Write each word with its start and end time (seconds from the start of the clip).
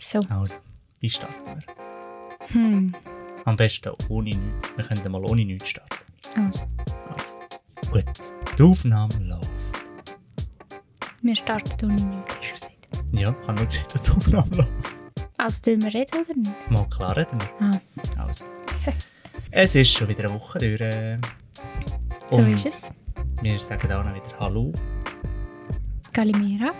So. 0.00 0.20
Also, 0.30 0.56
wie 1.00 1.10
starten 1.10 1.44
wir? 1.46 2.48
Hm. 2.52 2.94
Am 3.44 3.56
besten 3.56 3.92
ohne 4.08 4.30
nichts. 4.30 4.76
Wir 4.76 4.84
können 4.84 5.12
mal 5.12 5.24
ohne 5.24 5.44
nichts 5.44 5.68
starten. 5.68 5.96
Also, 6.36 6.66
Also, 7.10 7.36
gut. 7.90 8.04
Die 8.58 8.62
Aufnahme 8.62 9.14
läuft. 9.20 9.48
wir 11.22 11.34
starten 11.34 11.84
ohne 11.90 12.02
nichts, 12.16 12.34
hast 12.40 12.50
du 12.64 12.68
gesagt. 12.90 13.04
Ja, 13.12 13.30
ich 13.40 13.46
habe 13.48 13.54
nur 13.54 13.66
gesehen, 13.66 13.84
dass 13.92 14.02
die 14.02 14.10
Aufnahme 14.10 14.56
läuft. 14.56 14.72
Also, 15.38 15.60
tun 15.62 15.82
wir 15.82 15.94
reden 15.94 16.20
oder 16.24 16.36
nicht? 16.36 16.70
Mal 16.70 16.88
klar 16.88 17.16
reden 17.16 17.38
wir. 17.40 17.66
Ah, 18.16 18.22
Also. 18.22 18.44
es 19.50 19.74
ist 19.74 19.92
schon 19.92 20.08
wieder 20.08 20.24
eine 20.24 20.34
Woche 20.34 20.58
durch. 20.58 20.80
äh, 20.80 21.16
so 22.30 22.36
und 22.38 22.52
ist 22.64 22.66
es. 22.66 22.92
Wir 23.42 23.58
sagen 23.58 23.92
auch 23.92 24.04
noch 24.04 24.14
wieder 24.14 24.38
Hallo. 24.38 24.72
Calimera. 26.12 26.72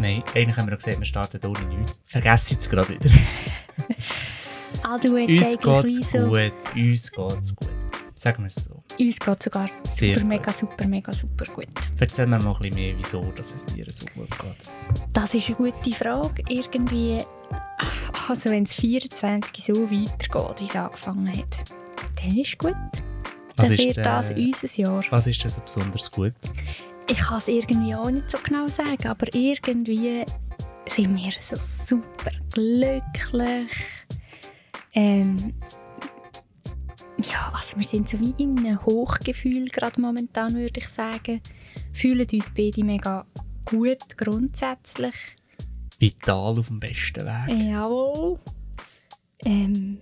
Nein, 0.00 0.22
eigentlich 0.34 0.56
haben 0.56 0.68
wir 0.68 0.76
gesagt, 0.76 0.98
wir 0.98 1.06
starten 1.06 1.44
ohne 1.46 1.64
nichts. 1.66 1.98
Vergesse 2.06 2.54
jetzt 2.54 2.70
gerade 2.70 2.88
wieder. 2.90 3.10
Ah, 4.82 4.94
Uns 4.94 5.02
geht's 5.02 5.58
wie 5.62 6.02
so... 6.02 6.18
gut. 6.28 6.52
Uns 6.74 7.10
geht's 7.12 7.56
gut. 7.56 7.68
Sagen 8.14 8.42
wir 8.42 8.46
es 8.46 8.54
so. 8.56 8.82
Uns 8.98 9.18
geht 9.18 9.42
sogar 9.42 9.68
Sehr 9.88 10.14
super, 10.14 10.20
gut. 10.20 10.28
mega, 10.28 10.52
super, 10.52 10.86
mega, 10.86 11.12
super 11.12 11.44
gut. 11.52 11.66
Erzähl 11.98 12.26
mir 12.26 12.38
mal 12.38 12.52
ein 12.52 12.58
bisschen 12.58 12.74
mehr, 12.74 12.94
wieso 12.96 13.22
dass 13.32 13.54
es 13.54 13.66
dir 13.66 13.86
so 13.90 14.06
gut 14.14 14.30
geht. 14.30 15.02
Das 15.12 15.34
ist 15.34 15.46
eine 15.48 15.56
gute 15.56 15.92
Frage. 15.92 16.42
Irgendwie, 16.48 17.22
also 18.28 18.50
wenn 18.50 18.62
es 18.64 18.74
24 18.74 19.64
so 19.64 19.74
weitergeht, 19.90 20.60
wie 20.60 20.64
es 20.64 20.76
angefangen 20.76 21.36
hat, 21.36 21.56
dann 22.16 22.36
ist 22.36 22.58
gut. 22.58 22.74
Was 23.56 23.66
Dann 23.66 23.72
ist 23.72 23.84
wird 23.86 23.96
das 23.98 24.34
unser 24.34 24.80
Jahr. 24.80 25.04
Was 25.10 25.26
ist 25.26 25.42
denn 25.42 25.50
so 25.50 25.60
besonders 25.62 26.10
gut? 26.10 26.34
Ich 27.08 27.18
kann 27.18 27.38
es 27.38 27.48
irgendwie 27.48 27.94
auch 27.94 28.10
nicht 28.10 28.30
so 28.30 28.38
genau 28.42 28.68
sagen, 28.68 29.06
aber 29.06 29.32
irgendwie 29.32 30.24
sind 30.88 31.16
wir 31.16 31.32
so 31.40 31.56
super 31.56 32.32
glücklich. 32.52 33.70
Ähm, 34.92 35.54
ja, 37.18 37.52
also 37.54 37.76
wir 37.76 37.84
sind 37.84 38.08
so 38.08 38.18
wie 38.18 38.34
in 38.38 38.58
einem 38.58 38.84
Hochgefühl 38.84 39.68
gerade 39.68 40.00
momentan, 40.00 40.54
würde 40.54 40.80
ich 40.80 40.88
sagen. 40.88 41.40
Fühlen 41.92 42.26
uns 42.32 42.50
beide 42.54 42.84
mega 42.84 43.24
gut 43.64 44.16
grundsätzlich. 44.16 45.14
Vital 45.98 46.58
auf 46.58 46.68
dem 46.68 46.80
besten 46.80 47.24
Weg. 47.24 47.70
Jawohl. 47.70 48.38
Ähm, 49.44 49.98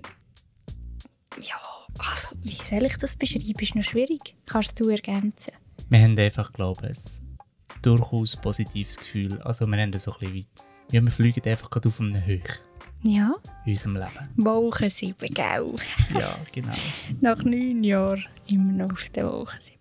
ja, 1.41 1.61
also, 1.99 2.29
wie 2.43 2.55
soll 2.55 2.85
ich 2.85 2.97
das 2.97 3.17
beschreiben? 3.17 3.59
Ist 3.59 3.75
noch 3.75 3.83
schwierig. 3.83 4.37
Kannst 4.47 4.79
du 4.81 4.89
ergänzen? 4.89 5.53
Wir 5.95 6.03
haben 6.03 6.19
einfach, 6.19 6.53
glaube 6.53 6.91
ich, 6.91 6.99
ein 7.21 7.39
durchaus 7.83 8.35
positives 8.35 8.97
Gefühl. 8.97 9.41
Also 9.43 9.65
wir 9.69 9.81
haben 9.81 9.97
so 9.97 10.13
ein 10.15 10.19
bisschen 10.19 10.37
weit. 10.39 10.49
Ja, 10.91 11.01
wir 11.01 11.11
fliegen 11.13 11.49
einfach 11.49 11.71
gerade 11.71 11.87
auf 11.87 12.01
einem 12.01 12.27
Höch 12.27 12.59
Ja, 13.05 13.37
in 13.65 13.71
unserem 13.71 13.95
Leben. 13.95 14.29
Woche 14.35 14.91
7, 14.91 15.33
gell? 15.33 15.73
Ja, 16.19 16.37
genau. 16.51 16.73
Nach 17.21 17.41
neun 17.45 17.85
Jahren 17.85 18.27
immer 18.49 18.73
noch 18.73 18.91
auf 18.91 19.09
der 19.11 19.31
Woche 19.31 19.57
7. 19.61 19.79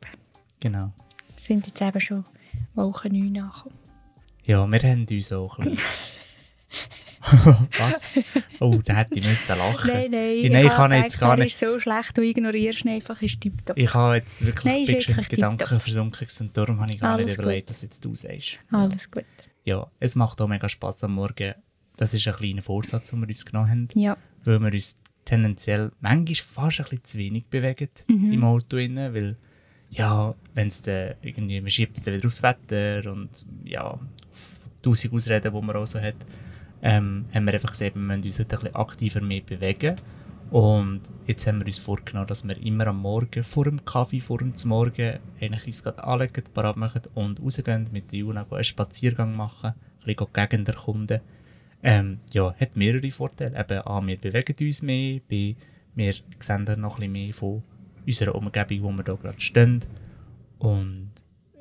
genau. 0.60 0.94
Sind 1.36 1.66
jetzt 1.66 1.82
eben 1.82 2.00
schon 2.00 2.26
Woche 2.76 3.10
9 3.10 3.36
angekommen. 3.36 3.76
Ja, 4.46 4.68
wir 4.72 4.80
haben 4.84 5.08
uns 5.10 5.34
auch 5.34 5.58
ein 5.58 5.72
bisschen... 5.72 5.88
Was? 7.80 8.08
Oh, 8.60 8.80
da 8.84 8.96
hätte 8.96 9.20
ich 9.20 9.28
müssen 9.28 9.58
lachen 9.58 9.88
Nein, 9.90 10.12
nein. 10.12 10.38
Ja, 10.44 10.50
nein, 10.50 10.66
ich 10.66 10.74
kann 10.74 10.92
jetzt 10.92 11.20
gar 11.20 11.38
nicht... 11.38 11.54
ist 11.54 11.60
so 11.60 11.80
schlecht, 11.80 12.18
du 12.18 12.22
ignorierst 12.22 12.84
ihn 12.86 12.92
einfach, 12.92 13.22
ist 13.22 13.40
tipptopp. 13.40 13.78
Ich 13.78 13.94
habe 13.94 14.16
jetzt 14.16 14.46
wirklich 14.46 14.66
Nein, 14.66 14.86
schon 14.86 14.96
in 14.96 15.18
wirklich 15.18 15.30
Gedanken 15.30 15.80
versunken 15.80 16.28
und 16.42 16.58
darum 16.58 16.80
habe 16.82 16.92
ich 16.92 17.00
gar 17.00 17.14
Alles 17.14 17.28
nicht 17.28 17.38
überlegt, 17.38 17.70
dass 17.70 17.82
jetzt 17.82 18.04
du 18.04 18.16
sagst. 18.16 18.60
Alles 18.72 19.10
gut. 19.10 19.26
Ja, 19.64 19.88
es 20.00 20.16
macht 20.16 20.42
auch 20.42 20.48
mega 20.48 20.68
Spass 20.68 21.04
am 21.04 21.14
Morgen. 21.14 21.54
Das 21.96 22.14
ist 22.14 22.28
ein 22.28 22.34
kleiner 22.36 22.62
Vorsatz, 22.62 23.12
den 23.12 23.22
wir 23.22 23.28
uns 23.28 23.46
genommen 23.46 23.70
haben. 23.70 23.88
Ja, 23.96 24.18
weil 24.44 24.60
wir 24.60 24.74
uns 24.74 24.96
tendenziell 25.26 25.92
manchmal 26.02 26.36
fast 26.36 26.80
ein 26.80 26.84
bisschen 26.86 27.04
zu 27.06 27.18
wenig 27.18 27.46
bewegen 27.46 27.88
Mhm. 28.08 28.34
im 28.34 28.44
Auto 28.44 28.78
rein, 28.78 28.98
weil 29.14 29.38
ja, 29.90 30.34
wenn 30.56 30.68
es 30.68 30.82
dann 30.82 31.14
irgendwie, 31.22 31.62
man 31.62 31.70
schiebt 31.70 31.98
es 31.98 32.04
dann 32.04 32.16
wieder 32.16 32.28
aufs 32.28 32.44
Wetter 32.44 33.10
und 33.12 33.46
ja, 33.64 33.98
tausend 34.82 35.14
Ausreden, 35.14 35.54
die 35.54 35.62
man 35.62 35.76
auch 35.76 35.86
so 35.86 36.02
hat, 36.02 36.16
ähm, 36.84 37.26
haben 37.34 37.46
wir 37.46 37.54
einfach 37.54 37.72
gesehen, 37.72 37.96
wir 37.96 38.02
müssen 38.02 38.24
uns 38.24 38.40
ein 38.40 38.48
bisschen 38.48 38.76
aktiver 38.76 39.22
mehr 39.22 39.42
bewegen 39.42 39.96
und 40.52 41.02
jetzt 41.26 41.48
haben 41.48 41.60
wir 41.60 41.66
uns 41.66 41.80
vorgenommen, 41.80 42.28
dass 42.28 42.48
wir 42.48 42.58
immer 42.64 42.86
am 42.88 43.02
Morgen 43.02 43.44
vor 43.44 43.64
dem 43.64 43.84
Kaffee, 43.84 44.20
vor 44.20 44.38
dem 44.38 44.54
Morgen 44.66 45.18
eigentlich 45.42 45.66
uns 45.66 45.82
gerade 45.82 46.04
anlegen, 46.04 46.44
parat 46.54 46.78
machen 46.78 47.02
und 47.16 47.42
rausgehen 47.42 47.88
mit 47.92 48.12
der 48.12 48.20
Juna 48.20 48.46
einen 48.52 48.64
Spaziergang 48.64 49.36
machen, 49.36 49.72
ein 49.72 50.06
bisschen 50.06 50.28
die 50.28 50.40
Gegend 50.40 50.68
erkunden 50.68 51.22
ähm, 51.84 52.20
ja, 52.32 52.56
hat 52.56 52.76
mehrere 52.76 53.12
Vorteile. 53.12 53.60
Eben, 53.60 53.80
A, 53.80 54.06
wir 54.06 54.18
bewegen 54.18 54.56
uns 54.66 54.82
mehr, 54.82 55.20
B, 55.28 55.56
wir 55.96 56.14
sehen 56.40 56.64
noch 56.64 56.96
ein 56.96 57.00
bisschen 57.00 57.12
mehr 57.12 57.34
von 57.34 57.64
unserer 58.06 58.36
Umgebung, 58.36 58.84
wo 58.84 58.92
wir 58.92 59.04
hier 59.04 59.18
gerade 59.18 59.42
stehen. 59.42 59.80
Und 60.60 61.12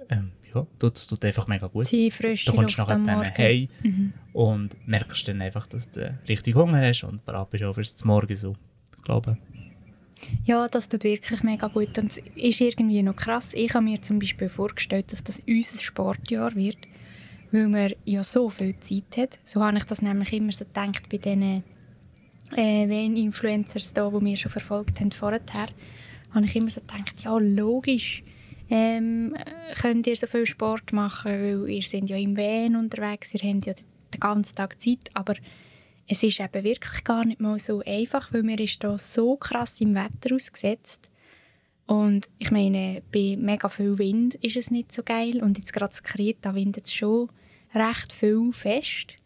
ähm, 0.09 0.33
ja, 0.55 0.67
das 0.79 1.09
tut 1.09 1.25
einfach 1.25 1.49
mega 1.49 1.67
gut. 1.67 1.85
sie 1.85 2.11
frische 2.11 2.51
Du 2.51 2.57
kommst 2.57 2.77
Luft 2.77 2.89
nachher 2.89 3.01
am 3.01 3.07
dann 3.07 3.19
Morgen. 3.19 3.37
heim 3.37 3.67
Mhm. 3.83 4.13
Und 4.33 4.77
merkst 4.87 5.29
dann 5.29 5.43
einfach, 5.43 5.67
dass 5.67 5.91
du 5.91 6.19
richtig 6.29 6.55
Hunger 6.55 6.81
hast 6.87 7.05
und 7.05 7.25
bereit 7.25 7.51
bist 7.51 7.65
auch 7.65 7.75
fürs 7.75 8.05
Morgen 8.05 8.37
so. 8.37 8.57
Ich 8.97 9.05
glaube. 9.05 9.37
Ja, 10.45 10.69
das 10.69 10.89
tut 10.89 11.05
wirklich 11.05 11.43
mega 11.43 11.69
gut. 11.69 11.97
Und 11.99 12.11
es 12.13 12.19
ist 12.37 12.61
irgendwie 12.61 13.03
noch 13.03 13.17
krass. 13.17 13.51
Ich 13.53 13.75
habe 13.75 13.85
mir 13.85 14.01
zum 14.01 14.19
Beispiel 14.19 14.49
vorgestellt, 14.49 15.13
dass 15.13 15.23
das 15.25 15.43
unser 15.47 15.79
Sportjahr 15.79 16.55
wird, 16.55 16.79
weil 17.51 17.69
man 17.69 17.93
ja 18.05 18.23
so 18.23 18.49
viel 18.49 18.79
Zeit 18.81 19.17
hat. 19.17 19.39
So 19.45 19.63
habe 19.63 19.77
ich 19.77 19.85
das 19.85 20.03
nämlich 20.03 20.33
immer 20.33 20.53
so 20.53 20.65
gedacht 20.65 21.09
bei 21.11 21.19
diesen 21.19 21.65
äh, 22.57 22.89
Wen-Influencers 22.89 23.93
da, 23.93 24.11
die 24.11 24.25
wir 24.25 24.37
schon 24.37 24.53
verfolgt 24.53 25.01
haben 25.01 25.13
vorher. 25.13 25.41
Habe 26.31 26.45
ich 26.47 26.57
immer 26.57 26.71
so 26.71 26.81
gedacht, 26.81 27.23
ja 27.23 27.37
logisch, 27.39 28.23
ähm, 28.71 29.35
äh, 29.35 29.75
könnt 29.75 30.07
ihr 30.07 30.17
so 30.17 30.27
viel 30.27 30.47
Sport 30.47 30.93
machen, 30.93 31.33
weil 31.33 31.69
ihr 31.69 31.83
seid 31.83 32.09
ja 32.09 32.17
im 32.17 32.37
Van 32.37 32.77
unterwegs, 32.77 33.35
ihr 33.35 33.41
habt 33.41 33.67
ja 33.67 33.75
den 33.75 33.92
ganzen 34.21 34.55
Tag 34.55 34.81
Zeit, 34.81 35.11
aber 35.15 35.35
es 36.07 36.23
ist 36.23 36.41
eben 36.41 36.65
wirklich 36.65 37.05
gar 37.05 37.25
nicht 37.25 37.41
mal 37.41 37.59
so 37.59 37.83
einfach, 37.87 38.33
weil 38.33 38.43
man 38.43 38.59
ist 38.59 38.83
da 38.83 38.99
so 38.99 39.37
krass 39.37 39.81
im 39.81 39.95
Wetter 39.95 40.35
ausgesetzt. 40.35 41.09
Und 41.87 42.29
ich 42.39 42.51
meine, 42.51 43.03
bei 43.13 43.37
mega 43.39 43.69
viel 43.69 43.99
Wind 43.99 44.35
ist 44.37 44.57
es 44.57 44.71
nicht 44.71 44.93
so 44.93 45.03
geil. 45.03 45.43
Und 45.43 45.59
jetzt 45.59 45.73
gerade 45.73 45.95
Kreta 46.03 46.55
windet 46.55 46.87
es 46.87 46.95
schon 46.95 47.29
recht 47.75 48.13
viel 48.13 48.53
fest. 48.53 49.17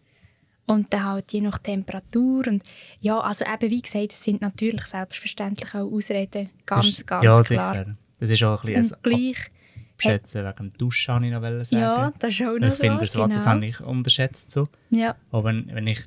Und 0.66 0.92
dann 0.92 1.04
halt 1.04 1.32
je 1.32 1.42
nach 1.42 1.58
Temperatur. 1.58 2.46
Und 2.46 2.62
ja, 3.00 3.20
also 3.20 3.44
eben 3.44 3.70
wie 3.70 3.82
gesagt, 3.82 4.12
es 4.12 4.22
sind 4.22 4.40
natürlich 4.40 4.84
selbstverständlich 4.84 5.74
auch 5.74 5.92
Ausreden, 5.92 6.50
ganz, 6.64 6.86
ist, 6.86 7.06
ganz 7.06 7.24
ja, 7.24 7.42
klar. 7.42 7.74
sicher. 7.74 7.96
Das 8.18 8.30
ist 8.30 8.42
auch 8.42 8.64
ein 8.64 8.74
bisschen 8.74 8.96
Und 8.96 9.02
gleich, 9.02 9.50
Abschätzen 9.96 10.44
wegen 10.44 10.56
dem 10.70 10.78
Duschen, 10.78 11.14
habe 11.14 11.24
ich 11.24 11.30
noch 11.30 11.40
sagen. 11.42 11.82
ja, 11.82 12.12
das 12.18 12.30
ist 12.34 12.42
auch 12.42 12.58
noch 12.58 12.68
ich 12.68 12.74
finde, 12.74 12.98
das, 13.00 13.12
so, 13.12 13.26
das 13.26 13.30
genau. 13.44 13.46
habe 13.46 13.66
ich 13.66 13.80
unterschätzt 13.80 14.50
so. 14.50 14.66
Ja, 14.90 15.16
Aber 15.30 15.44
wenn, 15.44 15.66
wenn 15.74 15.86
ich 15.86 16.00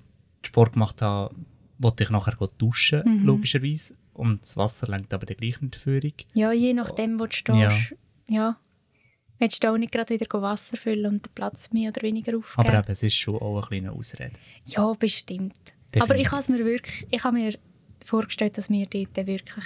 Sport 0.46 0.74
gemacht 0.74 1.02
habe, 1.02 1.36
wollte 1.80 2.04
ich 2.04 2.10
nachher 2.10 2.36
duschen, 2.58 3.02
Mhm. 3.06 3.26
logischerweise. 3.26 3.96
Und 4.14 4.42
das 4.42 4.58
Wasser 4.58 4.88
lenkt 4.88 5.14
aber 5.14 5.26
gleich 5.26 5.62
nicht 5.62 5.76
die 5.76 5.80
Führung. 5.80 6.14
ja, 6.34 6.52
je 6.52 6.74
nachdem, 6.74 7.20
wo 7.20 7.26
du 7.26 7.32
stehst. 7.32 7.94
Ja. 8.30 8.36
Ja. 8.36 8.58
Willst 9.40 9.64
du 9.64 9.72
auch 9.72 9.78
nicht 9.78 9.94
gerade 9.94 10.14
wieder 10.14 10.42
Wasser 10.42 10.76
füllen 10.76 11.06
und 11.14 11.26
den 11.26 11.32
Platz 11.34 11.72
mehr 11.72 11.90
oder 11.92 12.02
weniger 12.02 12.38
aufgeben? 12.38 12.68
Aber 12.68 12.78
eben, 12.80 12.92
es 12.92 13.02
ist 13.04 13.16
schon 13.16 13.36
auch 13.38 13.58
eine 13.58 13.68
kleine 13.68 13.92
Ausrede. 13.94 14.34
Ja, 14.66 14.92
bestimmt. 14.94 15.56
Definitiv. 15.96 16.04
Aber 16.04 16.16
ich 16.18 16.32
habe 16.32 16.52
mir 16.52 16.66
wirklich, 16.66 17.08
ich 17.10 17.24
habe 17.24 17.38
mir 17.38 17.58
vorgestellt, 18.06 18.58
dass 18.58 18.70
wir 18.70 18.86
dort 18.88 19.16
wirklich 19.28 19.66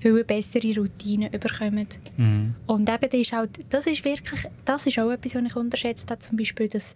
viel 0.00 0.24
bessere 0.24 0.74
Routinen 0.76 1.30
bekommen. 1.30 1.86
Mhm. 2.16 2.54
Und 2.66 2.88
eben, 2.88 3.10
das 3.10 3.20
ist, 3.20 3.32
halt, 3.32 3.50
das 3.68 3.86
ist 3.86 4.04
wirklich, 4.04 4.40
das 4.64 4.86
ist 4.86 4.98
auch 4.98 5.10
etwas, 5.10 5.34
was 5.34 5.44
ich 5.44 5.56
unterschätzt 5.56 6.10
habe, 6.10 6.20
zum 6.20 6.36
Beispiel, 6.36 6.68
dass, 6.68 6.94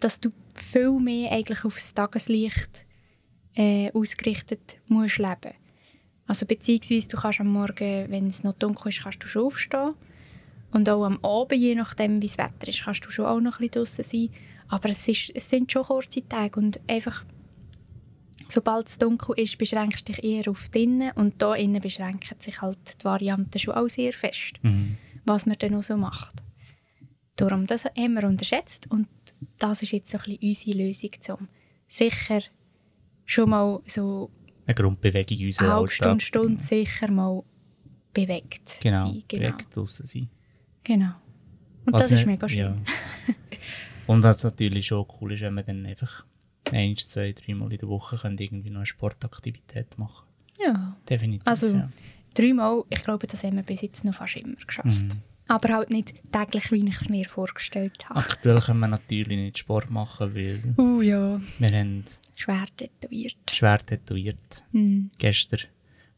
dass- 0.00 0.20
du 0.20 0.30
viel 0.54 0.98
mehr 0.98 1.30
eigentlich 1.32 1.64
aufs 1.64 1.94
Tageslicht 1.94 2.84
äh, 3.54 3.90
ausgerichtet 3.92 4.78
musst 4.88 5.18
leben. 5.18 5.54
Also 6.26 6.46
beziehungsweise 6.46 7.08
du 7.08 7.16
kannst 7.16 7.40
am 7.40 7.48
Morgen, 7.48 8.06
wenn 8.10 8.26
es 8.26 8.42
noch 8.42 8.54
dunkel 8.54 8.88
ist, 8.88 9.02
kannst 9.02 9.22
du 9.22 9.28
schon 9.28 9.44
aufstehen. 9.46 9.94
Und 10.72 10.88
auch 10.88 11.04
am 11.04 11.22
Abend, 11.24 11.60
je 11.60 11.74
nachdem 11.74 12.22
wie 12.22 12.26
das 12.26 12.38
Wetter 12.38 12.68
ist, 12.68 12.82
kannst 12.84 13.04
du 13.04 13.10
schon 13.10 13.26
auch 13.26 13.40
noch 13.40 13.60
ein 13.60 13.68
bisschen 13.68 13.72
draussen 13.72 14.04
sein. 14.04 14.30
Aber 14.68 14.88
es, 14.88 15.06
ist, 15.06 15.30
es 15.34 15.50
sind 15.50 15.70
schon 15.70 15.84
kurze 15.84 16.26
Tage 16.26 16.58
und 16.58 16.80
einfach, 16.88 17.24
sobald 18.52 18.86
es 18.88 18.98
dunkel 18.98 19.34
ist, 19.38 19.58
beschränkst 19.58 20.08
du 20.08 20.12
dich 20.12 20.22
eher 20.24 20.48
auf 20.50 20.68
drinnen 20.68 21.10
und 21.14 21.40
da 21.40 21.54
innen 21.54 21.80
beschränken 21.80 22.36
sich 22.40 22.60
halt 22.60 23.00
die 23.00 23.04
Varianten 23.04 23.58
schon 23.58 23.74
auch 23.74 23.88
sehr 23.88 24.12
fest, 24.12 24.54
Mhm. 24.62 24.96
was 25.24 25.46
man 25.46 25.56
dann 25.58 25.74
auch 25.74 25.82
so 25.82 25.96
macht. 25.96 26.34
Darum, 27.36 27.66
das 27.66 27.84
haben 27.86 28.14
wir 28.14 28.24
unterschätzt 28.24 28.90
und 28.90 29.08
das 29.58 29.82
ist 29.82 29.92
jetzt 29.92 30.10
so 30.10 30.18
ein 30.18 30.36
bisschen 30.38 30.48
unsere 30.78 30.86
Lösung, 30.86 31.10
um 31.40 31.48
sicher 31.88 32.40
schon 33.24 33.50
mal 33.50 33.80
so 33.86 34.30
Eine 34.66 34.74
Grundbewegung 34.74 35.38
in 35.38 35.44
eine 35.44 35.46
unserem 35.48 35.70
halbe. 35.72 35.88
Stunde, 35.90 36.24
Stunde 36.24 36.62
sicher 36.62 37.10
mal 37.10 37.42
bewegt 38.12 38.76
Genau, 38.82 39.06
sein. 39.06 39.24
Genau. 39.28 39.42
direkt 39.42 39.74
draussen 39.74 40.06
sein. 40.06 40.28
genau. 40.84 41.14
Und 41.86 41.94
Was 41.94 42.02
das 42.02 42.12
ist 42.12 42.18
nicht- 42.18 42.26
mega 42.26 42.48
schön. 42.48 42.58
Ja. 42.58 42.76
Und 44.06 44.22
was 44.22 44.44
natürlich 44.44 44.86
schon 44.86 45.06
cool 45.20 45.32
ist, 45.32 45.40
wenn 45.40 45.54
man 45.54 45.64
dann 45.64 45.86
einfach 45.86 46.26
ein, 46.72 46.96
zwei, 46.96 47.32
dreimal 47.32 47.72
in 47.72 47.78
der 47.78 47.88
Woche 47.88 48.16
können 48.16 48.38
irgendwie 48.38 48.70
noch 48.70 48.78
eine 48.78 48.86
Sportaktivität 48.86 49.98
machen. 49.98 50.26
Ja. 50.58 50.96
Definitiv. 51.08 51.46
Also 51.46 51.68
ja. 51.68 51.88
dreimal, 52.34 52.84
ich 52.90 53.02
glaube, 53.02 53.26
das 53.26 53.42
haben 53.42 53.56
wir 53.56 53.62
bis 53.62 53.82
jetzt 53.82 54.04
noch 54.04 54.14
fast 54.14 54.36
immer 54.36 54.56
geschafft. 54.66 54.86
Mhm. 55.02 55.22
Aber 55.48 55.74
halt 55.74 55.90
nicht 55.90 56.14
täglich, 56.32 56.70
wie 56.70 56.88
ich 56.88 56.96
es 56.96 57.08
mir 57.08 57.28
vorgestellt 57.28 58.08
habe. 58.08 58.20
Aktuell 58.20 58.60
können 58.60 58.80
wir 58.80 58.88
natürlich 58.88 59.36
nicht 59.36 59.58
Sport 59.58 59.90
machen, 59.90 60.34
weil 60.34 60.74
Uh 60.78 61.02
ja, 61.02 61.40
wir 61.58 61.70
haben 61.72 62.04
schwer 62.36 62.66
tätowiert. 62.76 63.36
schwer 63.50 63.78
tätowiert. 63.84 64.64
Mhm. 64.72 65.10
Gestern. 65.18 65.60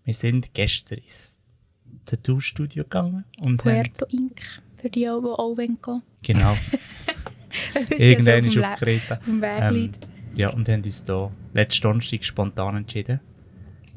Wir 0.04 0.14
sind 0.14 0.52
gestern 0.52 0.98
ins 0.98 1.38
Tattoo-Studio 2.04 2.84
gegangen 2.84 3.24
und 3.40 3.64
haben, 3.64 3.82
Puerto 3.82 4.06
Inc. 4.06 4.40
Für 4.76 4.90
die, 4.90 5.00
die 5.00 5.08
auch 5.08 5.56
gehen 5.56 5.78
genau, 6.22 6.56
ja 7.98 8.34
ist 8.44 8.58
auf 8.58 8.78
Kreta. 8.78 9.14
Auf 9.16 9.24
dem 9.24 9.40
Weg 9.40 9.62
Ähm. 9.62 10.13
Ja, 10.36 10.50
und 10.50 10.68
haben 10.68 10.82
uns 10.82 11.04
da 11.04 11.30
letzten 11.52 11.82
Donnerstag 11.82 12.24
spontan 12.24 12.76
entschieden. 12.76 13.20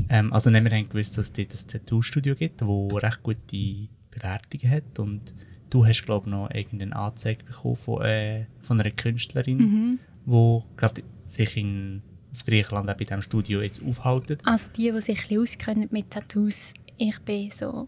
Ähm, 0.10 0.32
also 0.32 0.50
nicht, 0.50 0.64
wir 0.64 0.72
haben 0.72 0.90
gewusst, 0.90 1.18
dass 1.18 1.28
es 1.28 1.34
dort 1.34 1.52
ein 1.52 1.68
Tattoo-Studio 1.68 2.36
gibt, 2.36 2.62
das 2.62 2.68
recht 2.70 3.24
gute 3.24 3.88
Bewertungen 4.12 4.72
hat 4.72 5.00
und 5.00 5.34
du 5.70 5.86
hast, 5.86 6.04
glaube 6.06 6.28
ich, 6.28 6.32
noch 6.32 6.50
irgendeine 6.52 6.96
Anzeige 6.96 7.44
bekommen 7.44 7.76
von, 7.76 8.02
äh, 8.04 8.46
von 8.62 8.80
einer 8.80 8.92
Künstlerin, 8.92 9.58
Mhm. 9.58 10.00
die 10.26 10.62
gerade 10.78 11.04
sich 11.26 11.58
in, 11.58 12.02
auf 12.32 12.46
Griechenland 12.46 12.90
auch 12.90 12.96
bei 12.96 13.06
diesem 13.06 13.22
Studio 13.22 13.62
jetzt 13.62 13.84
aufhalten. 13.84 14.38
Also 14.46 14.70
die, 14.76 14.92
die 14.92 15.02
sich 15.02 15.32
ein 15.32 15.40
auskennen 15.40 15.88
mit 15.92 16.12
Tattoos, 16.12 16.74
ich 16.98 17.20
bin 17.22 17.50
so 17.50 17.88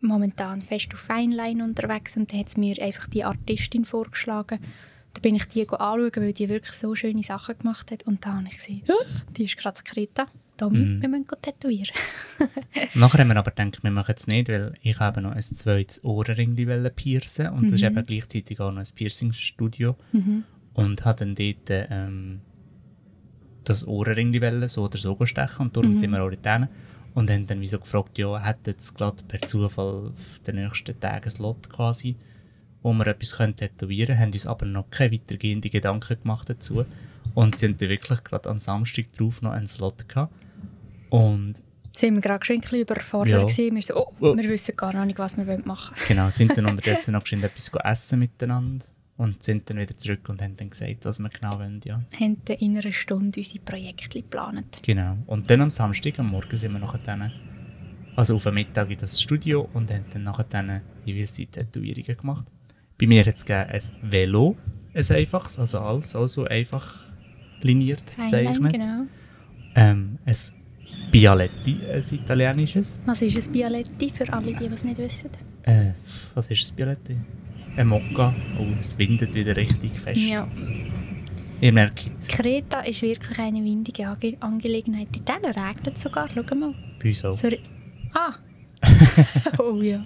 momentan 0.00 0.62
fest 0.62 0.88
auf 0.94 1.00
Feinline 1.00 1.62
unterwegs 1.62 2.16
und 2.16 2.32
da 2.32 2.38
hat 2.38 2.56
mir 2.56 2.80
einfach 2.82 3.06
die 3.06 3.24
Artistin 3.24 3.84
vorgeschlagen. 3.84 4.58
Da 5.14 5.20
bin 5.20 5.34
ich 5.34 5.44
die 5.46 5.68
anschauen, 5.68 6.10
weil 6.16 6.32
die 6.32 6.48
wirklich 6.48 6.72
so 6.72 6.94
schöne 6.94 7.22
Sachen 7.22 7.58
gemacht 7.58 7.90
hat. 7.90 8.04
Und 8.04 8.24
da 8.24 8.34
habe 8.36 8.44
ich 8.46 8.54
gesehen, 8.56 8.82
«Ah, 8.88 9.04
die 9.36 9.44
ist 9.44 9.56
gerade 9.56 9.80
Kreta. 9.82 10.26
Tommy, 10.56 10.78
Mhm. 10.78 11.02
wir 11.02 11.08
müssen 11.08 11.24
go 11.26 11.36
tätowieren. 11.40 11.90
Nachher 12.94 13.20
haben 13.20 13.28
wir 13.28 13.36
aber 13.36 13.50
gedacht, 13.50 13.82
wir 13.82 13.90
machen 13.90 14.14
es 14.16 14.26
nicht, 14.26 14.48
weil 14.48 14.74
ich 14.82 15.00
habe 15.00 15.22
noch 15.22 15.32
ein 15.32 15.40
zweites 15.42 16.04
wollte 16.04 16.90
piercen. 16.90 17.48
Und 17.48 17.64
das 17.72 17.80
ist 17.80 17.82
eben 17.84 18.04
gleichzeitig 18.06 18.60
auch 18.60 18.70
noch 18.70 18.80
ein 18.80 18.88
Piercing-Studio. 18.94 19.96
Und 20.74 21.04
habe 21.04 21.18
dann 21.24 21.34
dort 21.34 21.70
ähm, 21.90 22.40
das 23.64 23.86
wollen, 24.40 24.68
so 24.68 24.84
oder 24.84 24.98
so 24.98 25.16
stechen. 25.24 25.62
Und 25.66 25.76
darum 25.76 25.92
sind 25.94 26.10
wir 26.10 26.22
auch 26.22 26.28
dort 26.30 26.68
und 27.14 27.30
haben 27.30 27.46
dann 27.46 27.60
wie 27.60 27.66
so 27.66 27.78
gefragt, 27.80 28.18
ja, 28.18 28.38
hätten 28.38 28.60
jetzt 28.70 28.94
gerade 28.94 29.22
per 29.24 29.40
Zufall 29.40 30.12
den 30.46 30.56
nächsten 30.56 30.98
Tag 31.00 31.24
ein 31.24 31.30
Slot 31.30 31.68
quasi, 31.70 32.16
wo 32.82 32.92
wir 32.92 33.06
etwas 33.06 33.36
können 33.36 33.56
tätowieren 33.56 34.08
können, 34.08 34.20
haben 34.20 34.32
uns 34.32 34.46
aber 34.46 34.66
noch 34.66 34.90
keine 34.90 35.12
weitergehenden 35.12 35.70
Gedanken 35.70 36.20
gemacht 36.22 36.48
dazu 36.48 36.84
und 37.34 37.58
sind 37.58 37.80
dann 37.80 37.88
wirklich 37.88 38.24
gerade 38.24 38.48
am 38.48 38.58
Samstag 38.58 39.12
drauf 39.12 39.42
noch 39.42 39.52
einen 39.52 39.66
Slot 39.66 40.08
gehabt 40.08 40.32
und 41.10 41.54
sind 41.96 42.14
wir 42.14 42.20
gerade 42.20 42.44
schon 42.44 42.56
ein 42.56 42.60
bisschen 42.62 42.80
überfordert. 42.80 43.32
Ja. 43.32 43.42
gewesen. 43.42 43.74
Wir 43.74 43.82
so, 43.82 43.96
oh, 43.96 44.12
Oh. 44.20 44.36
wir 44.36 44.48
wissen 44.48 44.74
gar 44.76 45.04
nicht, 45.04 45.18
was 45.18 45.36
wir 45.36 45.44
machen 45.64 45.94
Genau, 46.08 46.30
sind 46.30 46.56
dann 46.56 46.66
unterdessen 46.66 47.12
noch 47.12 47.22
geschwind 47.22 47.44
etwas 47.44 47.70
essen 47.84 48.20
miteinander 48.20 48.86
und 49.18 49.42
sind 49.42 49.68
dann 49.68 49.76
wieder 49.76 49.94
zurück 49.96 50.26
und 50.30 50.40
haben 50.40 50.56
dann 50.56 50.70
gesagt, 50.70 51.04
was 51.04 51.18
wir 51.18 51.28
genau 51.28 51.58
wollen, 51.58 51.80
ja. 51.84 51.94
wollen. 51.96 52.06
Haben 52.18 52.36
dann 52.46 52.56
in 52.56 52.78
einer 52.78 52.90
Stunde 52.90 53.40
unsere 53.40 53.58
Projekte 53.58 54.22
geplant. 54.22 54.80
Genau. 54.82 55.18
Und 55.26 55.50
dann 55.50 55.60
am 55.60 55.68
Samstag, 55.70 56.18
am 56.18 56.28
Morgen 56.28 56.56
sind 56.56 56.72
wir 56.72 56.78
nachher 56.78 57.00
dann, 57.04 57.30
also 58.16 58.36
auf 58.36 58.44
den 58.44 58.54
Mittag 58.54 58.88
in 58.90 58.96
das 58.96 59.20
Studio 59.20 59.68
und 59.74 59.92
haben 59.92 60.06
dann 60.10 60.22
nachher 60.22 60.44
dann 60.44 60.80
jeweils 61.04 61.34
die 61.34 61.46
Tätowierungen 61.46 62.16
gemacht. 62.16 62.46
Bei 63.00 63.06
mir 63.06 63.24
hat 63.24 63.34
es 63.34 63.44
gegeben 63.44 63.70
ein 63.70 64.10
Velo, 64.10 64.56
ein 64.92 65.16
einfaches, 65.16 65.58
also 65.58 65.78
alles 65.78 66.14
auch 66.14 66.26
so 66.26 66.44
einfach 66.44 67.00
liniert 67.62 68.02
gezeichnet. 68.16 68.72
genau. 68.72 69.06
Ähm, 69.74 70.18
ein 70.26 70.36
Bialetti, 71.10 71.78
ein 71.90 72.02
italienisches. 72.14 73.00
Was 73.06 73.22
ist 73.22 73.46
ein 73.46 73.52
Bialetti 73.52 74.10
für 74.10 74.30
alle, 74.32 74.52
die 74.52 74.66
es 74.66 74.84
nicht 74.84 74.98
wissen? 74.98 75.30
Äh, 75.62 75.92
was 76.34 76.50
ist 76.50 76.70
ein 76.70 76.76
Bialetti? 76.76 77.16
Ein 77.76 77.86
Mokka. 77.86 78.34
Oh, 78.58 78.66
es 78.78 78.98
windet 78.98 79.34
wieder 79.34 79.56
richtig 79.56 79.98
fest. 79.98 80.18
Ja. 80.18 80.46
Ihr 81.60 81.72
merkt 81.72 82.10
es. 82.18 82.28
Kreta 82.28 82.80
ist 82.80 83.00
wirklich 83.00 83.38
eine 83.38 83.62
windige 83.62 84.08
Ange 84.08 84.36
Angelegenheit. 84.40 85.08
In 85.16 85.24
denen 85.24 85.54
regnet 85.54 85.96
es 85.96 86.02
sogar. 86.02 86.28
Schau 86.32 86.54
mal. 86.54 86.74
Bei 87.00 87.08
uns 87.08 87.24
auch. 87.24 87.32
So, 87.32 87.48
ah! 88.14 88.34
oh 89.58 89.80
ja. 89.80 90.04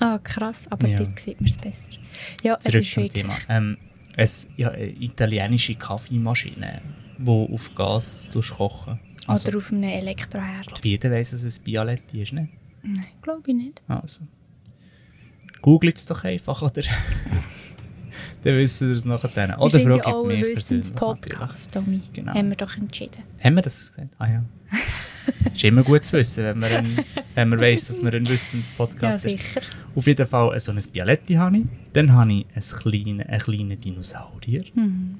Ah, 0.00 0.18
krass. 0.18 0.66
Aber 0.70 0.88
Ja. 0.88 0.98
dort 0.98 1.18
sieht 1.18 1.40
man 1.40 1.50
es 1.50 1.56
besser. 1.58 1.92
Ja, 2.42 2.56
es 2.58 2.64
Zurück 2.64 2.82
ist 2.82 2.94
zum. 2.94 3.08
Thema. 3.08 3.34
Ähm, 3.48 3.76
es, 4.16 4.48
ja, 4.56 4.70
eine 4.70 4.88
italienische 4.88 5.74
Kaffeemaschine, 5.76 6.82
die 7.18 7.30
auf 7.30 7.74
Gas 7.74 8.28
kochen 8.56 8.98
also, 9.26 9.48
Oder 9.48 9.58
auf 9.58 9.72
einem 9.72 9.84
Elektroherd. 9.84 10.66
Glaube, 10.66 10.88
jeder 10.88 11.10
weiss, 11.10 11.32
was 11.32 11.44
ein 11.44 11.62
Bialetti 11.64 12.22
ist, 12.22 12.32
ne? 12.32 12.48
Nein, 12.82 13.06
glaube 13.22 13.42
ich 13.46 13.54
nicht. 13.54 13.80
Also. 13.86 14.22
Googelt 15.62 15.96
es 15.98 16.06
doch 16.06 16.24
einfach, 16.24 16.62
oder? 16.62 16.82
Dann 18.42 18.56
wissen 18.56 18.88
wir 18.88 18.96
es 18.96 19.04
nachher 19.04 19.28
dann. 19.34 19.50
wir 19.50 19.60
Oder 19.60 19.78
sind 19.78 19.94
ja 19.94 20.06
auch 20.06 20.26
ein. 20.26 20.40
Wissenspodcast, 20.42 21.72
Tommy. 21.72 22.00
Genau. 22.14 22.32
Haben 22.32 22.48
wir 22.48 22.56
doch 22.56 22.74
entschieden. 22.74 23.22
Haben 23.44 23.56
wir 23.56 23.62
das 23.62 23.90
gesagt? 23.92 24.14
Ah 24.18 24.28
ja. 24.28 24.44
ist 25.54 25.64
immer 25.64 25.82
gut 25.82 26.04
zu 26.04 26.14
wissen, 26.14 26.44
wenn 26.44 26.58
man, 26.58 26.72
ein, 26.72 26.98
wenn 27.34 27.48
man 27.48 27.60
weiss, 27.60 27.88
dass 27.88 28.02
wir 28.02 28.12
ein 28.12 28.24
Ja, 28.24 28.30
Wissenspodcast 28.30 29.24
ist. 29.26 29.38
sicher. 29.42 29.60
Auf 29.94 30.06
jeden 30.06 30.26
Fall 30.26 30.58
so 30.60 30.72
ein 30.72 30.80
Bialetti 30.92 31.34
habe 31.34 31.58
ich. 31.58 31.64
Dann 31.92 32.12
habe 32.12 32.32
ich 32.32 32.46
einen 32.54 32.62
kleinen, 32.62 33.20
einen 33.22 33.40
kleinen 33.40 33.80
Dinosaurier. 33.80 34.64
Mhm. 34.74 35.18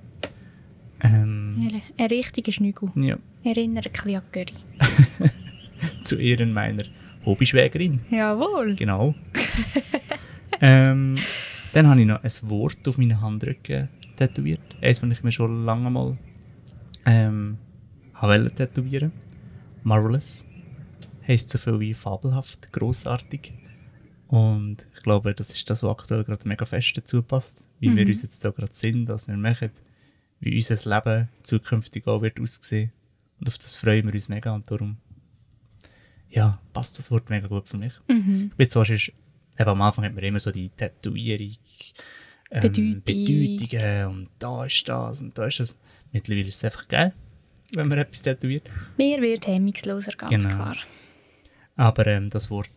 Ähm, 1.02 1.70
Ein- 1.98 2.06
richtiger 2.06 2.52
Schnügel. 2.52 2.90
ja, 2.96 3.16
Erinnert 3.42 3.86
ein 3.86 3.92
bisschen 3.92 4.16
an 4.16 4.22
Göri. 4.32 4.52
zu 6.02 6.16
Ehren 6.16 6.52
meiner 6.52 6.82
Hobbyschwägerin. 7.24 8.00
Jawohl. 8.10 8.74
Genau. 8.76 9.14
ähm, 10.60 11.18
dann 11.72 11.86
habe 11.88 12.00
ich 12.00 12.06
noch 12.06 12.22
ein 12.22 12.30
Wort 12.50 12.86
auf 12.86 12.98
meinen 12.98 13.20
Handrücken 13.20 13.88
tätowiert. 14.16 14.60
Eins, 14.82 15.00
das 15.00 15.10
ich 15.10 15.22
mir 15.24 15.32
schon 15.32 15.64
lange 15.64 15.90
mal 15.90 16.18
ähm, 17.06 17.56
tätowieren. 18.54 19.12
Marvelous. 19.82 20.44
Heißt 21.26 21.50
so 21.50 21.58
viel 21.58 21.80
wie 21.80 21.94
fabelhaft, 21.94 22.72
großartig. 22.72 23.52
Und 24.28 24.86
ich 24.94 25.02
glaube, 25.02 25.34
das 25.34 25.50
ist 25.50 25.68
das, 25.68 25.82
was 25.82 25.90
aktuell 25.90 26.24
gerade 26.24 26.46
mega 26.46 26.64
fest 26.64 26.96
dazu 26.96 27.22
passt. 27.22 27.68
Wie 27.80 27.94
wir 27.94 28.06
uns 28.06 28.22
jetzt 28.22 28.44
da 28.44 28.50
gerade 28.50 28.74
sind, 28.74 29.08
was 29.08 29.28
wir 29.28 29.36
machen, 29.36 29.70
wie 30.38 30.54
unser 30.54 30.88
Leben 30.88 31.28
zukünftig 31.42 32.06
auch 32.06 32.22
wird 32.22 32.40
aussehen. 32.40 32.92
Und 33.40 33.48
auf 33.48 33.58
das 33.58 33.74
freuen 33.74 34.06
wir 34.06 34.14
uns 34.14 34.28
mega 34.28 34.54
und 34.54 34.70
darum 34.70 34.98
ja, 36.30 36.60
passt 36.72 36.98
das 36.98 37.10
Wort 37.10 37.28
mega 37.28 37.48
gut 37.48 37.68
für 37.68 37.76
mich. 37.76 37.92
Mhm. 38.08 38.52
Was 38.56 38.90
ist, 38.90 39.12
eben 39.58 39.68
am 39.68 39.82
Anfang 39.82 40.04
hat 40.04 40.14
man 40.14 40.24
immer 40.24 40.38
so 40.38 40.50
die 40.50 40.68
Tätowierung, 40.68 41.56
ähm, 42.50 42.62
Bedeutung. 42.62 43.02
Bedeutungen 43.04 44.06
und 44.06 44.28
da 44.38 44.64
ist 44.64 44.88
das 44.88 45.20
und 45.20 45.36
da 45.36 45.46
ist 45.46 45.60
das. 45.60 45.78
Mittlerweile 46.12 46.48
ist 46.48 46.56
es 46.56 46.64
einfach 46.64 46.88
geil, 46.88 47.12
wenn 47.74 47.88
man 47.88 47.98
etwas 47.98 48.22
tätowiert. 48.22 48.68
Mir 48.96 49.20
wird 49.20 49.46
hemmungsloser, 49.46 50.12
ganz 50.12 50.44
Genau. 50.44 50.54
klar. 50.56 50.76
Aber 51.76 52.06
ähm, 52.06 52.28
das 52.30 52.50
Wort 52.50 52.70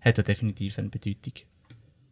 hat 0.00 0.16
ja 0.18 0.22
definitiv 0.24 0.78
eine 0.78 0.88
Bedeutung 0.88 1.34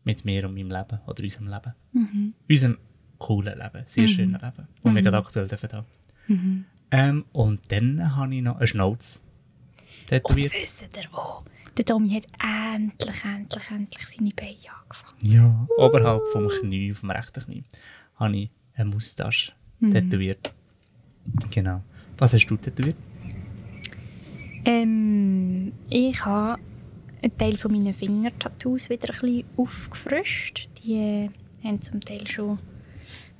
mit 0.04 0.24
mir 0.24 0.46
und 0.46 0.54
meinem 0.54 0.70
Leben 0.70 1.00
oder 1.06 1.22
unserem 1.22 1.48
Leben. 1.48 1.74
Mhm. 1.92 2.34
Unserem 2.48 2.78
coolen 3.18 3.58
Leben, 3.58 3.82
sehr 3.86 4.08
schönen 4.08 4.32
Leben, 4.34 4.68
das 4.82 4.94
wir 4.94 5.02
gerade 5.02 5.16
aktuell 5.16 5.48
dürfen 5.48 5.72
haben. 5.72 5.86
Mhm. 6.28 6.64
Ähm, 6.90 7.24
und 7.32 7.60
dann 7.72 8.14
habe 8.16 8.34
ich 8.34 8.42
noch 8.42 8.58
einen 8.58 8.66
Schnauz 8.66 9.22
tätowiert. 10.06 10.52
Und 10.52 10.60
wisst 10.62 10.82
ihr 10.82 11.08
wo? 11.12 11.38
Der 11.76 11.84
Tommy 11.84 12.10
hat 12.10 12.26
endlich, 12.74 13.24
endlich, 13.24 13.70
endlich 13.70 14.06
seine 14.06 14.30
Beine 14.30 14.56
angefangen. 14.80 15.18
Ja, 15.22 15.68
oberhalb 15.76 16.26
vom 16.28 16.48
Knie, 16.48 16.92
vom 16.94 17.10
rechten 17.10 17.42
Knie, 17.44 17.64
habe 18.16 18.36
ich 18.36 18.50
eine 18.74 18.90
Moustache 18.90 19.52
tätowiert. 19.80 20.54
Genau. 21.50 21.82
Was 22.18 22.32
hast 22.32 22.46
du 22.46 22.56
tätowiert? 22.56 22.96
Ähm, 24.64 25.72
ich 25.90 26.24
habe 26.24 26.60
einen 27.22 27.38
Teil 27.38 27.56
von 27.56 27.72
meinen 27.72 27.94
Fingertattoos 27.94 28.90
wieder 28.90 29.12
ein 29.14 29.20
bisschen 29.20 29.44
aufgefrischt. 29.56 30.68
Die 30.82 30.94
äh, 30.94 31.30
haben 31.62 31.80
zum 31.80 32.00
Teil 32.00 32.26
schon 32.26 32.58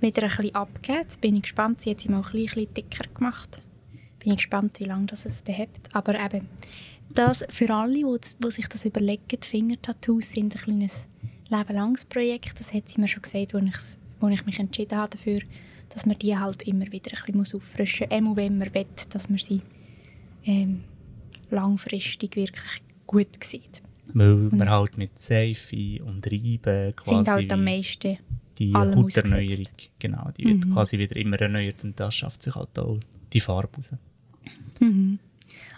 wieder 0.00 0.22
ein 0.22 0.28
bisschen 0.28 0.54
abgegeben. 0.54 0.98
Jetzt 1.00 1.20
bin 1.20 1.36
ich 1.36 1.42
gespannt. 1.42 1.80
Sie 1.80 1.90
hat 1.90 2.00
sie 2.00 2.08
mal 2.08 2.22
ein 2.22 2.32
bisschen, 2.32 2.72
dicker 2.74 3.08
gemacht. 3.12 3.62
Bin 4.20 4.32
ich 4.32 4.38
gespannt, 4.38 4.78
wie 4.80 4.84
lange 4.84 5.06
das 5.06 5.26
es 5.26 5.42
dann 5.42 5.58
hat. 5.58 5.80
Aber 5.92 6.14
eben, 6.14 6.48
das 7.10 7.44
für 7.48 7.70
alle, 7.70 7.94
die, 7.94 8.50
sich 8.50 8.68
das 8.68 8.84
überlegen, 8.84 9.22
Fingertattoos 9.40 10.30
sind 10.30 10.54
ein 10.54 10.60
kleines 10.60 11.06
lebenlanges 11.48 12.04
Projekt. 12.04 12.60
Das 12.60 12.72
hat 12.72 12.88
sie 12.88 13.00
mir 13.00 13.08
schon 13.08 13.22
gesagt, 13.22 13.54
als 13.54 13.64
ich, 13.64 14.22
als 14.22 14.34
ich 14.34 14.46
mich 14.46 14.58
entschieden 14.58 14.98
habe 14.98 15.16
dafür, 15.16 15.40
dass 15.88 16.06
man 16.06 16.18
die 16.18 16.36
halt 16.36 16.62
immer 16.62 16.90
wieder 16.90 17.12
ein 17.12 17.18
bisschen 17.18 17.36
muss 17.36 17.54
auffrischen 17.54 18.08
muss. 18.08 18.18
Immer 18.18 18.36
wenn 18.36 18.58
man 18.58 18.74
will, 18.74 18.86
dass 19.10 19.28
man 19.28 19.38
sie 19.38 19.62
ähm, 20.44 20.84
langfristig 21.50 22.36
wirklich 22.36 22.82
gut 23.06 23.42
sieht. 23.42 23.82
Weil 24.14 24.34
man 24.34 24.70
halt 24.70 24.96
mit 24.98 25.18
Seife 25.18 26.02
und 26.04 26.26
Reiben 26.26 26.94
quasi... 26.94 27.10
sind 27.10 27.28
halt 27.28 27.52
am 27.52 27.64
meisten 27.64 28.18
die 28.58 28.72
Hauterneuerung, 28.72 29.68
genau, 29.98 30.30
die 30.36 30.46
wird 30.46 30.64
Mhm. 30.64 30.72
quasi 30.72 30.98
wieder 30.98 31.16
immer 31.16 31.38
erneuert 31.38 31.84
und 31.84 31.98
das 32.00 32.14
schafft 32.14 32.40
sich 32.40 32.54
halt 32.54 32.78
auch 32.78 32.98
die 33.32 33.40
Farbe 33.40 33.76
raus. 33.76 33.90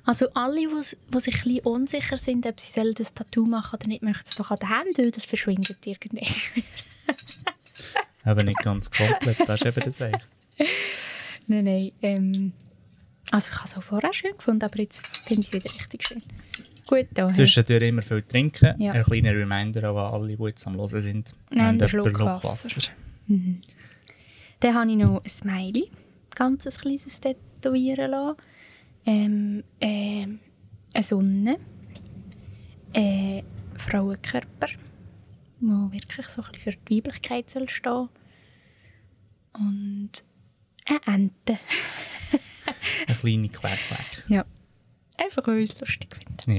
Also 0.05 0.27
alle, 0.35 0.61
die 0.61 0.83
sich 0.83 0.99
ein 1.07 1.11
bisschen 1.11 1.61
unsicher 1.61 2.17
sind, 2.17 2.47
ob 2.47 2.61
sie 2.61 2.95
das 2.95 3.15
Tattoo 3.15 3.47
machen 3.47 3.77
oder 3.81 3.89
nicht, 3.89 4.03
möchten 4.03 4.29
es 4.29 4.35
doch 4.37 4.51
an 4.51 4.59
den 4.59 4.69
Händen, 4.69 5.11
das 5.11 5.25
verschwindet 5.25 5.85
irgendwie. 5.85 6.27
Aber 8.25 8.43
nicht 8.43 8.59
ganz 8.59 8.91
komplett, 8.91 9.41
das 9.47 9.61
ist 9.61 9.67
eben 9.67 9.85
das 9.85 10.03
eigentlich. 10.03 10.23
nein, 11.47 11.65
nein. 11.65 11.93
Ähm, 12.03 12.53
also 13.31 13.51
ich 13.51 13.57
habe 13.57 13.67
es 13.67 13.77
auch 13.77 13.83
vorher 13.83 14.13
schön 14.13 14.37
gefunden, 14.37 14.65
aber 14.65 14.79
jetzt 14.79 15.07
finde 15.25 15.43
ich 15.43 15.49
es 15.49 15.53
wieder 15.53 15.73
richtig 15.73 16.07
schön. 16.07 16.23
Gut, 16.87 17.07
da. 17.13 17.29
Zwischendurch 17.29 17.83
immer 17.83 18.01
viel 18.03 18.23
trinken. 18.23 18.75
Ja. 18.81 18.93
Ein 18.93 19.03
kleiner 19.03 19.33
Reminder 19.33 19.91
an 19.91 19.97
alle, 19.97 20.37
die 20.37 20.43
jetzt 20.45 20.67
am 20.67 20.77
Hören 20.77 20.89
sind. 21.03 21.35
Nehmt 21.51 21.63
einen 21.63 21.77
Nehmt 21.77 21.91
Schluck 21.91 22.07
jemanden 22.07 22.43
Wasser. 22.43 22.91
Dann 24.61 24.75
habe 24.75 24.91
ich 24.91 24.97
noch 24.97 25.23
ein 25.23 25.29
Smiley, 25.29 25.91
ganz 26.35 26.67
ein 26.67 26.73
kleines 26.73 27.21
tätowieren 27.21 28.11
lassen. 28.11 28.37
Ähm, 29.05 29.65
ähm, 29.81 30.41
eine 30.95 31.05
Sonne. 31.05 31.59
Ein 32.95 33.43
Frauenkörper, 33.77 34.69
der 35.61 35.93
wirklich 35.93 36.27
so 36.29 36.43
ein 36.43 36.53
bisschen 36.53 36.73
für 36.73 36.79
die 36.89 36.97
Weiblichkeit 36.97 37.51
soll 37.51 37.69
stehen 37.69 38.09
Und 39.53 40.11
eine 40.87 41.01
Ente. 41.15 41.59
Eine 43.07 43.17
kleine 43.17 43.49
Querquack. 43.49 44.25
Ja. 44.29 44.45
Einfach, 45.17 45.47
weil 45.47 45.61
ich 45.61 45.73
es 45.73 45.81
lustig 45.81 46.15
finde. 46.17 46.59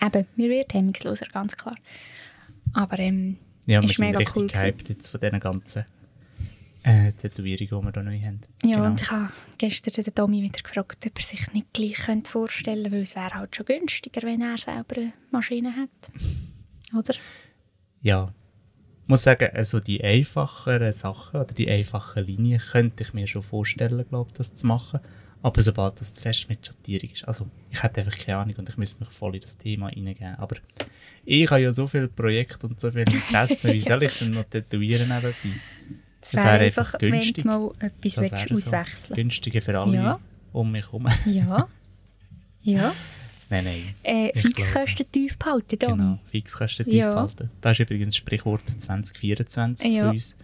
Ja. 0.00 0.06
Eben, 0.06 0.26
wir 0.36 0.48
werden 0.50 0.68
hemmungsloser, 0.72 1.26
ganz 1.26 1.56
klar. 1.56 1.76
Aber 2.72 2.98
ähm, 2.98 3.36
Ja, 3.66 3.80
wir 3.80 3.88
ist 3.88 3.96
sind 3.96 4.06
mega 4.06 4.18
richtig 4.18 4.36
cool 4.36 4.46
gehypt 4.48 4.88
jetzt 4.88 5.06
von 5.08 5.20
diesen 5.20 5.38
ganzen 5.40 5.84
äh, 6.82 7.12
Tätowierungen, 7.12 7.92
die 7.92 7.94
wir 7.96 8.02
hier 8.02 8.02
neu 8.02 8.20
haben. 8.26 8.40
Ja, 8.64 8.76
Genau. 8.76 8.86
und 8.90 9.00
ich 9.00 9.10
habe 9.10 9.32
gestern 9.58 10.04
den 10.04 10.14
Domi 10.14 10.42
wieder 10.42 10.60
gefragt, 10.62 11.06
ob 11.06 11.18
er 11.18 11.24
sich 11.24 11.52
nicht 11.52 11.72
gleich 11.72 11.94
könnte 11.94 12.30
vorstellen 12.30 12.82
könnte, 12.84 12.92
weil 12.96 13.02
es 13.02 13.14
wäre 13.16 13.34
halt 13.34 13.54
schon 13.54 13.66
günstiger, 13.66 14.22
wenn 14.22 14.40
er 14.40 14.58
selber 14.58 14.96
eine 14.96 15.12
Maschine 15.30 15.74
hat. 15.76 16.12
Oder? 16.96 17.14
Ja. 18.02 18.32
Ich 19.04 19.08
muss 19.08 19.24
sagen, 19.24 19.48
also 19.54 19.80
die 19.80 20.02
einfacheren 20.04 20.92
Sachen 20.92 21.40
oder 21.40 21.52
die 21.52 21.68
einfachen 21.68 22.24
Linien 22.24 22.60
könnte 22.60 23.02
ich 23.02 23.12
mir 23.12 23.26
schon 23.26 23.42
vorstellen, 23.42 24.04
glaube 24.08 24.30
das 24.36 24.54
zu 24.54 24.66
machen. 24.66 25.00
Aber 25.42 25.62
sobald 25.62 26.00
das 26.00 26.18
fest 26.18 26.48
mit 26.48 26.64
Schattierung 26.66 27.10
ist, 27.10 27.26
also 27.26 27.46
ich 27.70 27.82
hätte 27.82 28.00
einfach 28.02 28.16
keine 28.16 28.38
Ahnung 28.38 28.54
und 28.58 28.68
ich 28.68 28.76
müsste 28.76 29.00
mich 29.02 29.12
voll 29.12 29.34
in 29.34 29.40
das 29.40 29.56
Thema 29.58 29.86
reingeben. 29.86 30.34
Aber 30.36 30.56
ich 31.24 31.50
habe 31.50 31.62
ja 31.62 31.72
so 31.72 31.86
viele 31.86 32.08
Projekte 32.08 32.66
und 32.66 32.78
so 32.78 32.90
viele 32.90 33.04
Interessen, 33.10 33.72
wie 33.72 33.80
soll 33.90 34.02
ich 34.02 34.18
denn 34.18 34.30
noch 34.32 34.44
tätowieren 34.44 35.08
nebenbei? 35.08 35.34
Es 36.22 36.30
Das 36.32 36.44
wäre 36.44 36.44
wäre 36.54 36.64
einfach, 36.66 36.98
günstig. 36.98 37.36
wenn 37.38 37.42
du 37.44 37.48
mal 37.48 37.72
etwas 37.80 38.14
Das 38.14 38.16
wäre 38.30 38.54
so 38.54 38.54
auswechseln 38.70 39.14
günstiger 39.16 39.62
für 39.62 39.80
alle 39.80 39.94
Ja. 39.96 40.20
um 40.52 40.70
mich 40.70 40.84
herum. 40.86 41.08
Ja. 41.26 41.68
Ja. 42.62 42.92
Nein, 43.50 43.64
nein. 43.64 43.94
Äh, 44.02 44.38
Fixkosten 44.38 45.06
tief 45.10 45.36
behalten, 45.38 45.78
Domi. 45.78 45.96
Genau, 45.96 46.18
Fixkosten 46.24 46.84
tief 46.84 46.94
Ja. 46.94 47.10
behalten. 47.14 47.50
Das 47.60 47.72
ist 47.78 47.80
übrigens 47.80 48.14
das 48.14 48.16
Sprichwort 48.16 48.62
2024 48.68 49.92
Ja. 49.92 50.04
für 50.04 50.10
uns. 50.10 50.36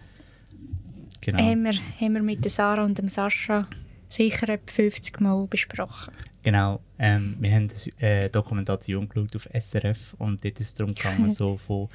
Genau. 1.21 1.39
Haben, 1.39 1.63
wir, 1.63 1.73
haben 1.73 2.13
wir 2.13 2.23
mit 2.23 2.43
der 2.43 2.51
Sarah 2.51 2.83
und 2.85 2.97
dem 2.97 3.07
Sascha 3.07 3.67
sicher 4.09 4.49
etwa 4.49 4.71
50 4.71 5.19
Mal 5.19 5.47
besprochen. 5.47 6.13
Genau, 6.43 6.79
ähm, 6.97 7.35
wir 7.39 7.51
haben 7.51 7.67
eine 7.99 8.09
äh, 8.25 8.29
Dokumentation 8.29 9.09
geschaut 9.09 9.35
auf 9.35 9.49
SRF 9.53 10.15
und 10.17 10.43
dort 10.45 10.59
ist 10.59 10.67
es 10.67 10.73
darum 10.75 10.93
gegangen, 10.93 11.29
so 11.31 11.57
von 11.57 11.89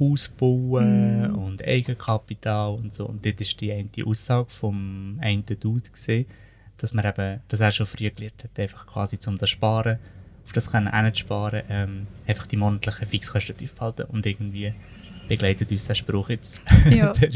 Haus 0.00 0.28
bauen 0.28 1.34
und 1.34 1.66
Eigenkapital 1.66 2.74
und 2.74 2.92
so. 2.94 3.06
Und 3.06 3.24
dort 3.26 3.40
ist 3.40 3.60
die 3.60 3.72
eine 3.72 3.88
Aussage 4.06 4.50
vom 4.50 5.18
einen 5.20 5.44
Dude 5.44 5.90
gesehen, 5.90 6.26
dass 6.76 6.94
man 6.94 7.04
eben, 7.04 7.40
dass 7.48 7.60
er 7.60 7.72
schon 7.72 7.86
früh 7.86 8.10
gelernt 8.10 8.44
hat, 8.44 8.58
einfach 8.58 8.86
quasi 8.86 9.18
zum 9.18 9.36
das 9.38 9.50
Sparen, 9.50 9.98
auf 10.44 10.52
das 10.52 10.70
können 10.70 10.88
auch 10.88 11.02
nicht 11.02 11.18
sparen, 11.18 11.62
ähm, 11.68 12.06
einfach 12.26 12.46
die 12.46 12.56
monatlichen 12.56 13.06
Fixkosten 13.06 13.56
tief 13.56 13.72
behalten 13.74 14.04
und 14.04 14.24
irgendwie 14.26 14.74
begleitet 15.28 15.70
uns 15.70 15.86
der 15.86 15.94
Spruch 15.94 16.28
jetzt 16.30 16.60
Ja. 16.90 17.12
Den 17.12 17.30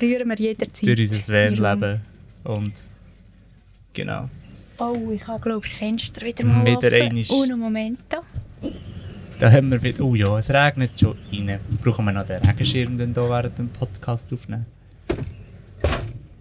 rühren 0.00 0.28
wir 0.28 0.36
jederzeit. 0.36 0.98
durch 0.98 1.10
unser 1.12 1.32
Van-Leben 1.32 2.00
und 2.44 2.72
genau. 3.92 4.28
Oh, 4.78 5.10
ich 5.12 5.26
habe 5.26 5.40
glaube 5.40 5.64
ich 5.64 5.70
das 5.72 5.78
Fenster 5.78 6.22
wieder 6.22 6.44
mal 6.44 6.66
Wieder 6.66 7.06
offen. 7.06 7.26
Uno 7.30 7.56
momento. 7.56 8.18
Da 9.38 9.50
haben 9.50 9.70
wir 9.70 9.82
wieder, 9.82 10.04
oh 10.04 10.14
ja, 10.14 10.38
es 10.38 10.50
regnet 10.50 10.98
schon 10.98 11.16
rein. 11.32 11.58
Brauchen 11.82 12.04
wir 12.04 12.12
noch 12.12 12.26
den 12.26 12.42
Regenschirm 12.42 12.96
dann 12.96 13.14
hier 13.14 13.28
während 13.28 13.58
dem 13.58 13.68
Podcast 13.68 14.32
aufnehmen? 14.32 14.66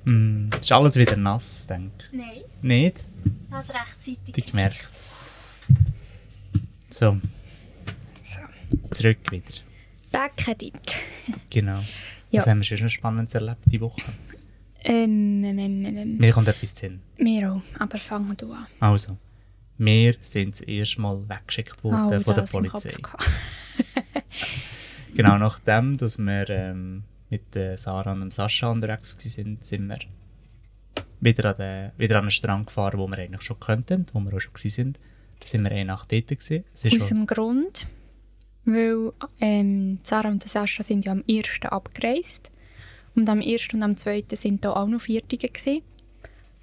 Hm, 0.06 0.50
ist 0.60 0.72
alles 0.72 0.96
wieder 0.98 1.16
nass, 1.16 1.66
denke 1.68 1.92
ich. 2.12 2.18
Nein, 2.18 2.28
Nicht? 2.62 3.06
das 3.50 3.70
rechtzeitig. 3.70 4.34
Die 4.36 4.42
gemerkt. 4.42 4.90
So, 6.94 7.18
zurück 8.92 9.32
wieder. 9.32 9.50
Back 10.12 10.48
at 10.48 10.62
it. 10.62 10.96
Genau. 11.50 11.80
Ja. 12.30 12.40
Was 12.40 12.46
haben 12.46 12.60
wir 12.60 12.66
schon 12.66 12.86
noch 12.86 12.90
Spannendes 12.92 13.34
erlebt 13.34 13.58
die 13.66 13.82
Woche? 13.82 14.00
Ähm, 14.84 15.44
ähm, 15.44 15.58
ähm, 15.58 15.86
ähm, 15.98 16.18
Mir 16.18 16.32
kommt 16.32 16.48
etwas 16.50 16.76
zu 16.76 16.82
Sinn. 16.86 17.02
wir 17.18 17.52
auch, 17.52 17.62
aber 17.80 17.98
fangen 17.98 18.28
wir 18.40 18.48
an. 18.48 18.68
Also, 18.80 19.18
wir 19.80 20.16
sind 20.22 20.54
das 20.54 20.62
erste 20.62 21.02
Mal 21.02 21.28
weggeschickt 21.28 21.84
worden 21.84 22.20
Oh, 22.20 22.20
von 22.20 22.36
der 22.36 22.44
Polizei. 22.44 22.94
Genau, 25.16 25.40
nachdem, 25.40 25.98
dass 25.98 26.20
wir 26.20 26.48
ähm, 26.52 27.06
mit 27.32 27.56
der 27.56 27.76
Sarah 27.80 28.12
und 28.12 28.20
dem 28.20 28.30
Sascha 28.30 28.70
unterwegs 28.70 29.18
waren, 29.36 29.58
sind 29.62 29.88
wir 29.88 29.98
wieder 31.22 31.50
an, 31.50 31.58
den, 31.58 31.92
wieder 31.98 32.20
an 32.20 32.26
den 32.26 32.32
Strand 32.32 32.68
gefahren, 32.68 33.00
wo 33.00 33.08
wir 33.08 33.18
eigentlich 33.18 33.42
schon 33.42 33.60
könnten, 33.60 34.06
wo 34.14 34.20
wir 34.20 34.36
auch 34.36 34.40
schon 34.40 34.54
waren. 34.54 34.94
Da 35.40 35.48
sind 35.48 35.64
wir 35.64 35.72
eine 35.72 35.86
Nacht 35.86 36.12
dort. 36.12 36.28
Gewesen. 36.28 36.64
Aus 36.74 37.08
dem 37.08 37.26
Grund, 37.26 37.88
weil 38.66 39.12
ähm, 39.40 40.00
Sarah 40.04 40.30
und 40.30 40.44
Sascha 40.44 40.84
sind 40.84 41.06
ja 41.06 41.12
am 41.12 41.24
1. 41.30 41.62
abgereist. 41.64 42.52
Und 43.16 43.30
am 43.30 43.42
1. 43.42 43.74
und 43.74 43.84
am 43.84 43.98
2. 43.98 44.24
sind 44.32 44.66
da 44.66 44.72
auch 44.72 44.88
noch 44.88 45.02
Viertige 45.02 45.50
gewesen. 45.50 45.82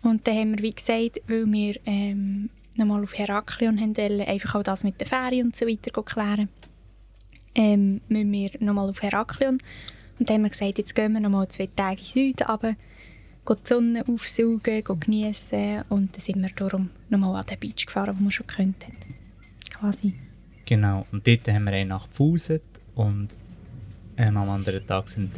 Und 0.02 0.26
dann 0.26 0.36
haben 0.36 0.56
wir, 0.56 0.62
wie 0.62 0.74
gesagt, 0.74 1.20
weil 1.28 1.46
wir 1.46 1.76
ähm, 1.84 2.50
nochmal 2.76 3.02
auf 3.02 3.16
Heraklion 3.16 3.80
haben 3.80 3.96
wollen, 3.96 4.22
einfach 4.22 4.56
auch 4.56 4.62
das 4.62 4.84
mit 4.84 4.98
der 5.00 5.06
Fähre 5.06 5.42
und 5.42 5.54
so 5.54 5.66
weiter 5.66 6.02
klären, 6.02 6.48
ähm, 7.54 8.00
müssen 8.08 8.32
wir 8.32 8.50
nochmal 8.60 8.88
auf 8.88 9.02
Heraklion. 9.02 9.58
Und 10.18 10.28
dann 10.28 10.36
haben 10.36 10.42
wir 10.42 10.50
gesagt, 10.50 10.78
jetzt 10.78 10.94
gehen 10.94 11.12
wir 11.12 11.20
nochmal 11.20 11.48
zwei 11.48 11.66
Tage 11.66 12.00
in 12.00 12.04
den 12.04 12.12
Süden 12.12 12.46
runter, 12.46 12.76
die 13.54 13.68
Sonne 13.68 14.04
aufsaugen, 14.06 14.82
geniessen. 15.00 15.82
Und 15.88 16.14
dann 16.16 16.20
sind 16.20 16.42
wir 16.42 16.50
darum 16.54 16.90
nochmal 17.08 17.40
an 17.40 17.46
den 17.46 17.58
Beach 17.58 17.86
gefahren, 17.86 18.16
wo 18.18 18.24
wir 18.24 18.30
schon 18.30 18.46
gekannt 18.46 18.84
haben. 18.84 18.96
Quasi. 19.72 20.14
genau. 20.66 21.06
Und 21.10 21.26
dort 21.26 21.48
haben 21.48 21.64
wir 21.64 21.72
eine 21.72 21.86
Nacht 21.86 22.10
gepauset 22.10 22.62
und 22.94 23.28
ähm, 24.16 24.36
am 24.36 24.50
anderen 24.50 24.86
Tag 24.86 25.08
sind 25.08 25.32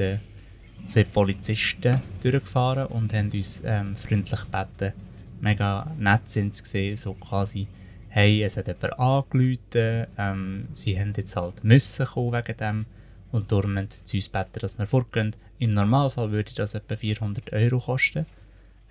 zwei 0.85 1.05
Polizisten 1.05 2.01
durchgefahren 2.23 2.87
und 2.87 3.13
haben 3.13 3.31
uns 3.31 3.63
ähm, 3.65 3.97
freundlich 3.97 4.41
gebeten. 4.41 4.93
Mega 5.41 5.91
nett 5.99 6.29
sind 6.29 6.55
sie 6.55 6.63
gesehen, 6.63 6.97
so 6.97 7.15
quasi, 7.15 7.67
hey, 8.09 8.43
es 8.43 8.57
hat 8.57 8.69
jemand 8.69 8.99
angerufen, 8.99 10.07
ähm, 10.19 10.69
sie 10.73 10.99
haben 10.99 11.13
jetzt 11.17 11.37
halt 11.37 11.65
müssen 11.65 12.07
kommen 12.07 12.33
wegen 12.33 12.57
dem 12.57 12.87
und 13.33 13.51
darum 13.51 13.77
haben 13.77 13.89
sie 13.91 14.17
uns 14.19 14.31
gebeten, 14.31 14.61
dass 14.61 14.79
wir 14.79 14.87
fortgehen. 14.87 15.35
Im 15.59 15.71
Normalfall 15.71 16.31
würde 16.31 16.53
das 16.55 16.75
etwa 16.75 16.97
400 16.97 17.53
Euro 17.53 17.79
kosten, 17.79 18.27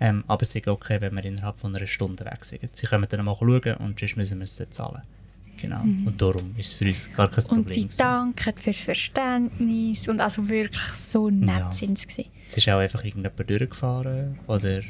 ähm, 0.00 0.24
aber 0.26 0.42
es 0.42 0.54
ist 0.54 0.66
okay, 0.68 1.00
wenn 1.00 1.14
wir 1.14 1.24
innerhalb 1.24 1.58
von 1.58 1.74
einer 1.74 1.86
Stunde 1.86 2.24
weg 2.24 2.44
sind. 2.44 2.74
Sie 2.76 2.86
können 2.86 3.06
dann 3.08 3.24
mal 3.24 3.34
schauen 3.34 3.76
und 3.78 3.98
sonst 3.98 4.16
müssen 4.16 4.38
wir 4.38 4.44
es 4.44 4.62
zahlen. 4.70 5.02
Genau, 5.60 5.82
und 5.82 6.14
darum 6.20 6.54
ist 6.58 6.68
es 6.68 6.74
für 6.74 6.86
uns 6.88 7.08
gar 7.16 7.30
kein 7.30 7.44
Mhm. 7.44 7.50
Und 7.58 7.64
Problem. 7.66 7.90
sie 7.90 7.98
danken 7.98 8.56
fürs 8.56 8.76
Verständnis 8.78 10.08
und 10.08 10.20
also 10.20 10.48
wirklich 10.48 10.82
so 11.12 11.30
nett 11.30 11.58
Ja. 11.60 11.70
sind 11.70 11.98
sie. 11.98 12.26
Es 12.48 12.56
ist 12.56 12.68
auch 12.68 12.78
einfach 12.78 13.04
irgendjemand 13.04 13.48
durchgefahren 13.48 14.38
oder 14.48 14.80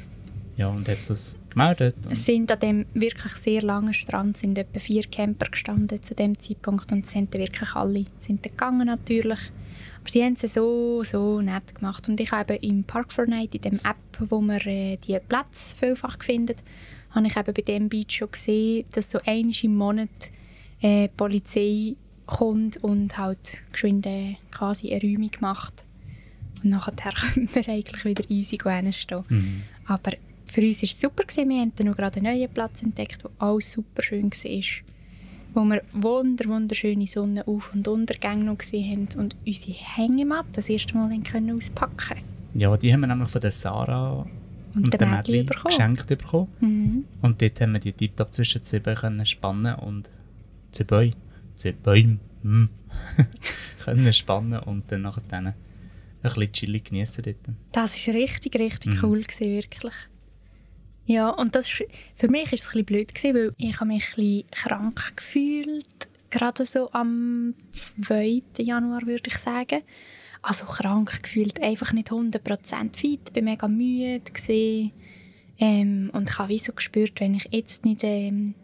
ja, 0.56 0.66
und 0.68 0.88
hat 0.88 0.98
das 1.08 1.36
gemeldet. 1.52 1.96
Es 2.10 2.24
sind 2.24 2.50
an 2.50 2.58
dem 2.58 2.86
wirklich 2.94 3.32
sehr 3.32 3.62
langen 3.62 3.94
Strand 3.94 4.36
sind 4.36 4.58
etwa 4.58 4.78
vier 4.78 5.04
Camper 5.04 5.46
gestanden 5.50 6.02
zu 6.02 6.14
dem 6.14 6.38
Zeitpunkt 6.38 6.92
und 6.92 7.06
sind 7.06 7.32
wirklich 7.32 7.74
alle 7.74 8.04
sind 8.18 8.42
gegangen 8.42 8.86
natürlich. 8.86 9.38
Aber 10.00 10.10
sie 10.10 10.24
haben 10.24 10.36
es 10.40 10.54
so, 10.54 11.02
so 11.04 11.40
nett 11.40 11.76
gemacht. 11.76 12.08
Und 12.08 12.18
ich 12.18 12.32
habe 12.32 12.56
im 12.56 12.82
Park 12.82 13.12
for 13.12 13.26
Night, 13.26 13.54
in 13.54 13.60
dem 13.60 13.74
App, 13.84 13.96
wo 14.18 14.40
man 14.40 14.60
äh, 14.62 14.96
die 14.96 15.18
Plätze 15.20 15.76
vielfach 15.76 16.16
findet, 16.20 16.58
habe 17.10 17.26
ich 17.26 17.36
eben 17.36 17.54
bei 17.54 17.62
dem 17.62 17.88
Beach 17.88 18.10
schon 18.10 18.30
gesehen, 18.30 18.84
dass 18.92 19.10
so 19.10 19.20
einmal 19.24 19.54
im 19.62 19.76
Monat 19.76 20.08
äh, 20.80 21.08
die 21.08 21.14
Polizei 21.16 21.96
kommt 22.26 22.82
und 22.82 23.16
halt 23.18 23.62
geschwind 23.70 24.06
äh, 24.06 24.36
quasi 24.50 24.90
eine 24.90 25.02
Räumung 25.02 25.30
macht. 25.40 25.84
Und 26.62 26.70
nachher 26.70 27.12
können 27.34 27.48
wir 27.52 27.68
eigentlich 27.68 28.04
wieder 28.04 28.24
easy 28.28 28.58
stehen. 28.92 29.24
Mhm. 29.28 29.62
Aber 29.86 30.12
für 30.52 30.60
uns 30.62 30.82
war 30.82 30.88
es 30.90 31.00
super. 31.00 31.22
Gewesen. 31.24 31.48
Wir 31.48 31.60
haben 31.60 31.72
dann 31.76 31.86
noch 31.86 31.96
gerade 31.96 32.20
einen 32.20 32.36
neuen 32.38 32.48
Platz 32.52 32.82
entdeckt, 32.82 33.22
der 33.24 33.30
auch 33.38 33.60
super 33.60 34.02
schön 34.02 34.30
war. 34.30 34.62
wo 35.54 35.64
wir 35.64 35.82
wunder, 35.92 36.46
wunderschöne 36.46 37.06
Sonnenauf- 37.06 37.74
und 37.74 37.86
Untergänge 37.86 38.44
noch 38.44 38.56
gesehen 38.58 39.06
haben 39.12 39.20
und 39.20 39.36
unsere 39.46 39.72
Hängematte 39.72 40.48
das 40.54 40.68
erste 40.70 40.94
Mal 40.96 41.14
können 41.20 41.54
auspacken 41.56 42.20
Ja, 42.54 42.74
die 42.76 42.90
haben 42.92 43.00
wir 43.00 43.06
nämlich 43.08 43.28
von 43.28 43.40
der 43.42 43.50
Sarah 43.50 44.26
Und 44.74 44.84
und, 44.84 44.98
der 45.00 45.06
Mädli 45.06 45.42
bekommen. 45.42 45.64
geschenkt 45.66 46.06
bekommen. 46.06 46.48
Mhm. 46.60 47.04
Und 47.20 47.42
dort 47.42 47.60
haben 47.60 47.72
wir 47.74 47.80
die 47.80 47.92
tiptop 47.92 48.32
zwischen 48.32 48.62
zwei 48.62 48.78
Bäumen 48.78 48.96
können 48.98 49.26
spannen 49.26 49.74
und 49.74 50.08
zwei 50.70 50.84
Bäume, 50.84 51.12
zwei 51.54 51.72
Bäume, 51.72 52.18
hm, 52.42 52.70
können 53.84 54.12
spannen 54.12 54.58
und 54.60 54.90
dann 54.90 55.02
nachher 55.02 55.22
ein 55.32 55.54
bisschen 56.22 56.52
chillig 56.52 56.84
genießen 56.84 57.24
dort. 57.24 57.36
Das 57.72 58.06
war 58.06 58.14
richtig, 58.14 58.54
richtig 58.54 58.94
Mhm. 58.94 59.00
cool, 59.04 59.20
gewesen, 59.22 59.50
wirklich. 59.52 59.94
Ja, 61.04 61.30
und 61.30 61.56
das 61.56 61.68
ist, 61.68 61.84
für 62.14 62.28
mich 62.28 62.46
war 62.46 62.52
es 62.52 62.74
ein 62.74 62.84
blöd, 62.84 63.14
gewesen, 63.14 63.34
weil 63.34 63.54
ich 63.58 63.80
habe 63.80 63.86
mich 63.86 64.16
ein 64.16 64.44
krank 64.50 65.16
gefühlt. 65.16 65.86
Gerade 66.30 66.64
so 66.64 66.90
am 66.92 67.54
2. 67.72 68.42
Januar, 68.58 69.02
würde 69.06 69.28
ich 69.28 69.36
sagen. 69.36 69.82
Also 70.40 70.64
krank 70.64 71.22
gefühlt, 71.22 71.60
einfach 71.60 71.92
nicht 71.92 72.10
100% 72.10 72.96
fit. 72.96 73.34
War 73.34 73.42
mega 73.42 73.68
müde. 73.68 74.20
Gewesen. 74.20 74.92
Ähm, 75.58 76.10
und 76.12 76.30
ich 76.30 76.38
habe 76.38 76.48
wie 76.48 76.58
so 76.58 76.72
gespürt, 76.72 77.20
wenn 77.20 77.34
ich 77.34 77.48
jetzt 77.50 77.84
nicht 77.84 78.00
ähm, 78.02 78.54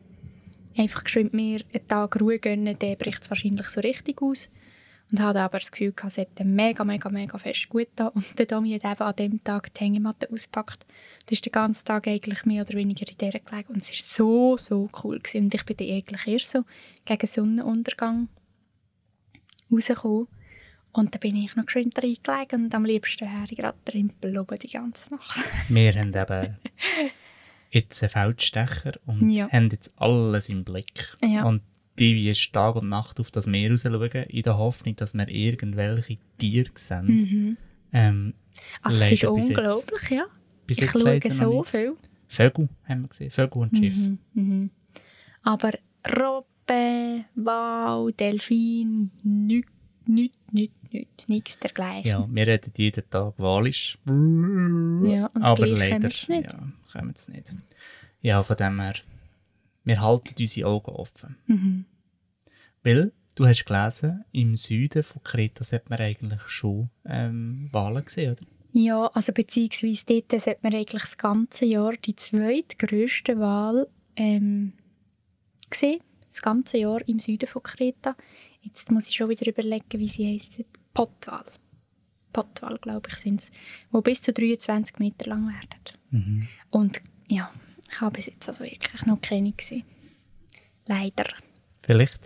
einfach 0.77 1.05
mir 1.33 1.61
einen 1.73 1.89
Tag 1.89 2.21
Ruhe 2.21 2.39
gönne, 2.39 2.75
dann 2.75 2.97
bricht 2.97 3.23
es 3.23 3.31
wahrscheinlich 3.31 3.69
so 3.69 3.81
richtig 3.81 4.23
aus. 4.23 4.49
Und 5.11 5.21
hatte 5.23 5.41
aber 5.41 5.59
das 5.59 5.73
Gefühl, 5.73 5.95
es 6.07 6.17
hätte 6.19 6.45
mega, 6.45 6.85
mega, 6.85 7.09
mega 7.09 7.39
fest 7.39 7.69
gut 7.71 7.89
da. 7.97 8.09
Und 8.09 8.39
der 8.39 8.45
Domi 8.45 8.79
hat 8.79 8.85
eben 8.85 9.03
an 9.03 9.17
dem 9.17 9.43
Tag 9.43 9.73
die 9.73 9.85
Hängematte 9.85 10.29
ausgepackt. 10.31 10.85
Das 11.25 11.33
ist 11.33 11.47
den 11.47 11.53
ganzen 11.53 11.85
Tag 11.87 12.07
eigentlich 12.07 12.45
mehr 12.45 12.63
oder 12.63 12.75
weniger 12.75 13.09
in 13.11 13.17
der 13.17 13.33
gelegen. 13.41 13.73
Und 13.73 13.83
es 13.83 13.89
war 13.89 14.17
so, 14.17 14.57
so 14.59 14.89
cool. 15.03 15.19
Gewesen. 15.19 15.45
Und 15.45 15.55
ich 15.55 15.65
bin 15.65 15.77
dann 15.79 15.89
eigentlich 15.89 16.27
erst 16.27 16.51
so 16.51 16.65
gegen 17.07 17.27
Sonnenuntergang 17.27 18.29
rausgekommen. 19.73 20.29
Und 20.93 21.15
dann 21.15 21.21
bin 21.21 21.37
ich 21.37 21.55
noch 21.57 21.69
schön 21.69 21.91
drin 21.91 22.17
gelegen 22.23 22.65
und 22.65 22.75
am 22.75 22.85
liebsten 22.85 23.27
wäre 23.27 23.45
ich 23.49 23.57
gerade 23.57 23.79
drin 23.85 24.13
oben 24.39 24.59
die 24.59 24.69
ganze 24.69 25.15
Nacht. 25.15 25.39
Wir 25.69 25.93
haben 25.95 26.15
eben 26.15 26.57
jetzt 27.71 28.03
einen 28.03 28.11
Feldstecher 28.11 28.93
und 29.07 29.31
Ja. 29.31 29.49
haben 29.51 29.69
jetzt 29.71 29.93
alles 29.97 30.49
im 30.49 30.65
Blick. 30.65 31.15
Ja. 31.23 31.45
Und 31.45 31.63
wie 32.07 32.31
ist 32.31 32.53
Tag 32.53 32.77
und 32.77 32.89
Nacht 32.89 33.19
auf 33.21 33.31
das 33.31 33.47
Meer 33.47 33.71
raus 33.71 33.83
schauen, 33.83 34.23
in 34.29 34.43
der 34.43 34.59
Hoffnung, 34.59 34.97
dass 34.97 35.15
wir 35.15 35.29
irgendwelche 35.29 36.17
Tiere 36.39 36.71
sehen. 36.75 37.57
Ähm, 37.93 38.35
Also 38.83 38.99
es 38.99 39.05
ist 39.05 39.11
bis 39.11 39.21
jetzt- 39.21 39.49
unglaublich, 39.59 40.11
ja. 40.11 40.25
bis 40.67 40.79
ich 40.79 40.91
schaue 40.91 41.21
so 41.31 41.63
viel. 41.65 41.97
Vögel 42.29 42.69
haben 42.87 43.03
wir 43.03 43.09
gesehen, 43.09 43.31
Vögel 43.31 43.63
und 43.63 43.77
Schiff. 43.79 43.97
Mhm. 44.35 44.71
Aber 45.43 45.73
Robben, 46.21 47.25
Wal, 47.35 48.13
Delfin, 48.13 49.11
nichts, 49.23 49.71
nichts, 50.07 50.37
nichts, 50.53 50.79
nichts, 50.93 51.29
nichts 51.29 51.59
dergleichen. 51.59 52.09
Ja, 52.11 52.29
wir 52.31 52.47
reden 52.47 52.73
jeden 52.77 53.09
Tag 53.09 53.35
Walisch. 53.39 53.99
Ja, 54.07 54.13
und 55.27 55.43
aber 55.43 55.67
leider 55.67 55.99
nicht. 56.09 56.29
Ja, 56.29 56.69
wir 57.07 57.13
es 57.15 57.29
nicht. 57.29 57.55
Ja, 58.21 58.43
von 58.43 58.57
dem 58.57 58.81
her, 58.81 58.95
wir 59.89 60.01
halten 60.01 60.35
unsere 60.39 60.69
Augen 60.69 60.91
offen. 60.91 61.37
Mhm. 61.47 61.85
Weil, 62.83 63.13
du 63.35 63.47
hast 63.47 63.65
gelesen, 63.65 64.25
im 64.33 64.55
Süden 64.55 65.03
von 65.03 65.23
Kreta 65.23 65.65
sollte 65.65 65.89
man 65.89 66.01
eigentlich 66.01 66.43
schon 66.43 66.91
ähm, 67.05 67.69
Wale 67.73 68.05
sehen, 68.07 68.33
oder? 68.33 68.47
Ja, 68.73 69.07
also 69.07 69.33
beziehungsweise 69.33 70.05
dort 70.07 70.43
sollte 70.43 70.61
man 70.63 70.75
eigentlich 70.75 71.03
das 71.03 71.17
ganze 71.17 71.65
Jahr 71.65 71.95
die 71.95 72.15
zweitgrößte 72.15 73.39
Wahl 73.41 73.89
ähm, 74.15 74.75
sehen. 75.73 76.01
Das 76.27 76.43
ganze 76.43 76.77
Jahr 76.77 77.01
im 77.09 77.19
Süden 77.19 77.49
von 77.49 77.63
Kreta. 77.63 78.15
Jetzt 78.61 78.93
muss 78.93 79.09
ich 79.09 79.17
schon 79.17 79.31
wieder 79.31 79.47
überlegen, 79.47 79.99
wie 79.99 80.09
sie 80.09 80.35
heisst. 80.35 80.63
Pottwal. 80.93 81.47
Pottwal, 82.33 82.77
glaube 82.77 83.09
ich, 83.09 83.17
sind 83.17 83.41
es. 83.41 83.51
Die 83.51 84.01
bis 84.03 84.21
zu 84.21 84.35
23 84.35 84.99
Meter 84.99 85.31
lang 85.31 85.49
werden. 85.49 85.81
Mhm. 86.11 86.49
Und 86.71 87.01
ja, 87.29 87.51
ich 87.91 88.01
habe 88.01 88.13
bis 88.17 88.27
jetzt 88.27 88.49
also 88.49 88.65
wirklich 88.65 89.07
noch 89.07 89.21
keine 89.21 89.53
gesehen. 89.53 89.85
Leider. 90.87 91.25
Vielleicht 91.83 92.21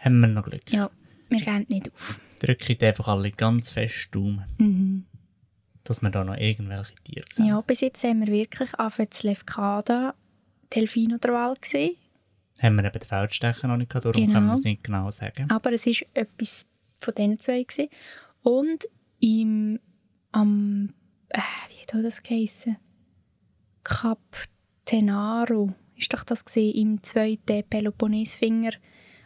haben 0.00 0.20
wir 0.20 0.26
noch 0.28 0.44
Glück. 0.44 0.70
Ja, 0.70 0.90
wir 1.28 1.40
gehen 1.40 1.66
nicht 1.68 1.92
auf. 1.94 2.20
Drückt 2.40 2.82
einfach 2.82 3.08
alle 3.08 3.30
ganz 3.30 3.70
fest 3.70 4.08
Daumen, 4.12 5.06
dass 5.84 6.02
wir 6.02 6.10
da 6.10 6.24
noch 6.24 6.36
irgendwelche 6.36 6.94
Tiere 7.04 7.24
sehen. 7.30 7.46
Ja, 7.46 7.60
bis 7.60 7.80
jetzt 7.80 8.02
haben 8.02 8.20
wir 8.26 8.32
wirklich 8.32 8.78
auf 8.78 8.96
das 8.96 9.22
Lefkada 9.22 10.14
Delfin 10.74 11.14
oder 11.14 11.32
Wal 11.32 11.54
gesehen. 11.60 11.96
Haben 12.60 12.76
wir 12.76 12.84
eben 12.84 12.98
den 12.98 13.08
Feldstecher 13.08 13.68
noch 13.68 13.76
nicht 13.76 13.90
gehabt, 13.90 14.04
darum 14.04 14.20
Genau. 14.20 14.32
können 14.34 14.46
wir 14.46 14.52
es 14.54 14.64
nicht 14.64 14.84
genau 14.84 15.10
sagen. 15.10 15.50
Aber 15.50 15.72
es 15.72 15.86
war 15.86 15.94
etwas 16.14 16.66
von 16.98 17.14
diesen 17.14 17.40
zwei. 17.40 17.62
Gewesen. 17.62 17.88
Und 18.42 18.88
im, 19.20 19.78
am, 20.32 20.92
äh, 21.28 21.40
wie 21.68 21.80
hat 21.98 22.04
das 22.04 22.22
geheissen? 22.22 22.76
Cap 23.84 24.18
Tenaro 24.84 25.72
ist 25.96 26.12
doch 26.12 26.24
das 26.24 26.44
gewesen, 26.44 26.76
im 26.78 27.02
zweiten 27.02 27.62
Peloponnesfinger, 27.68 28.72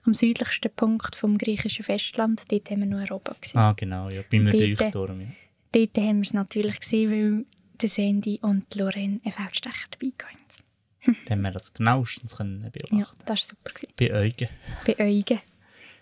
am 0.05 0.14
südlichsten 0.14 0.71
Punkt 0.75 1.16
vom 1.16 1.37
griechischen 1.38 1.85
Festland. 1.85 2.42
Dort 2.51 2.71
haben 2.71 2.81
wir 2.81 2.87
noch 3.07 3.11
oben 3.16 3.35
gesehen. 3.40 3.59
Ah, 3.59 3.73
genau, 3.73 4.09
ja, 4.11 4.23
beim 4.31 4.45
Dort- 4.45 4.55
Leuchtturm. 4.55 5.21
Ja. 5.21 5.27
Dort 5.73 5.97
haben 5.99 6.16
wir 6.16 6.23
es 6.23 6.33
natürlich 6.33 6.81
gesehen, 6.81 7.11
weil 7.11 7.45
der 7.81 7.88
Sandy 7.88 8.38
und 8.42 8.73
die 8.73 8.79
Lorraine 8.79 9.21
einen 9.25 9.33
Feldstecher 9.33 9.87
dabei 9.90 10.12
hatten. 10.25 11.16
Dann 11.27 11.38
haben 11.38 11.42
wir 11.42 11.51
das 11.53 11.73
genauestens 11.73 12.37
können 12.37 12.62
Ja, 12.64 12.71
beobachten 12.71 13.19
das 13.27 13.40
war 13.40 13.49
super. 13.49 13.73
Gewesen. 13.75 14.49
Bei 14.87 14.99
Eugen. 15.05 15.40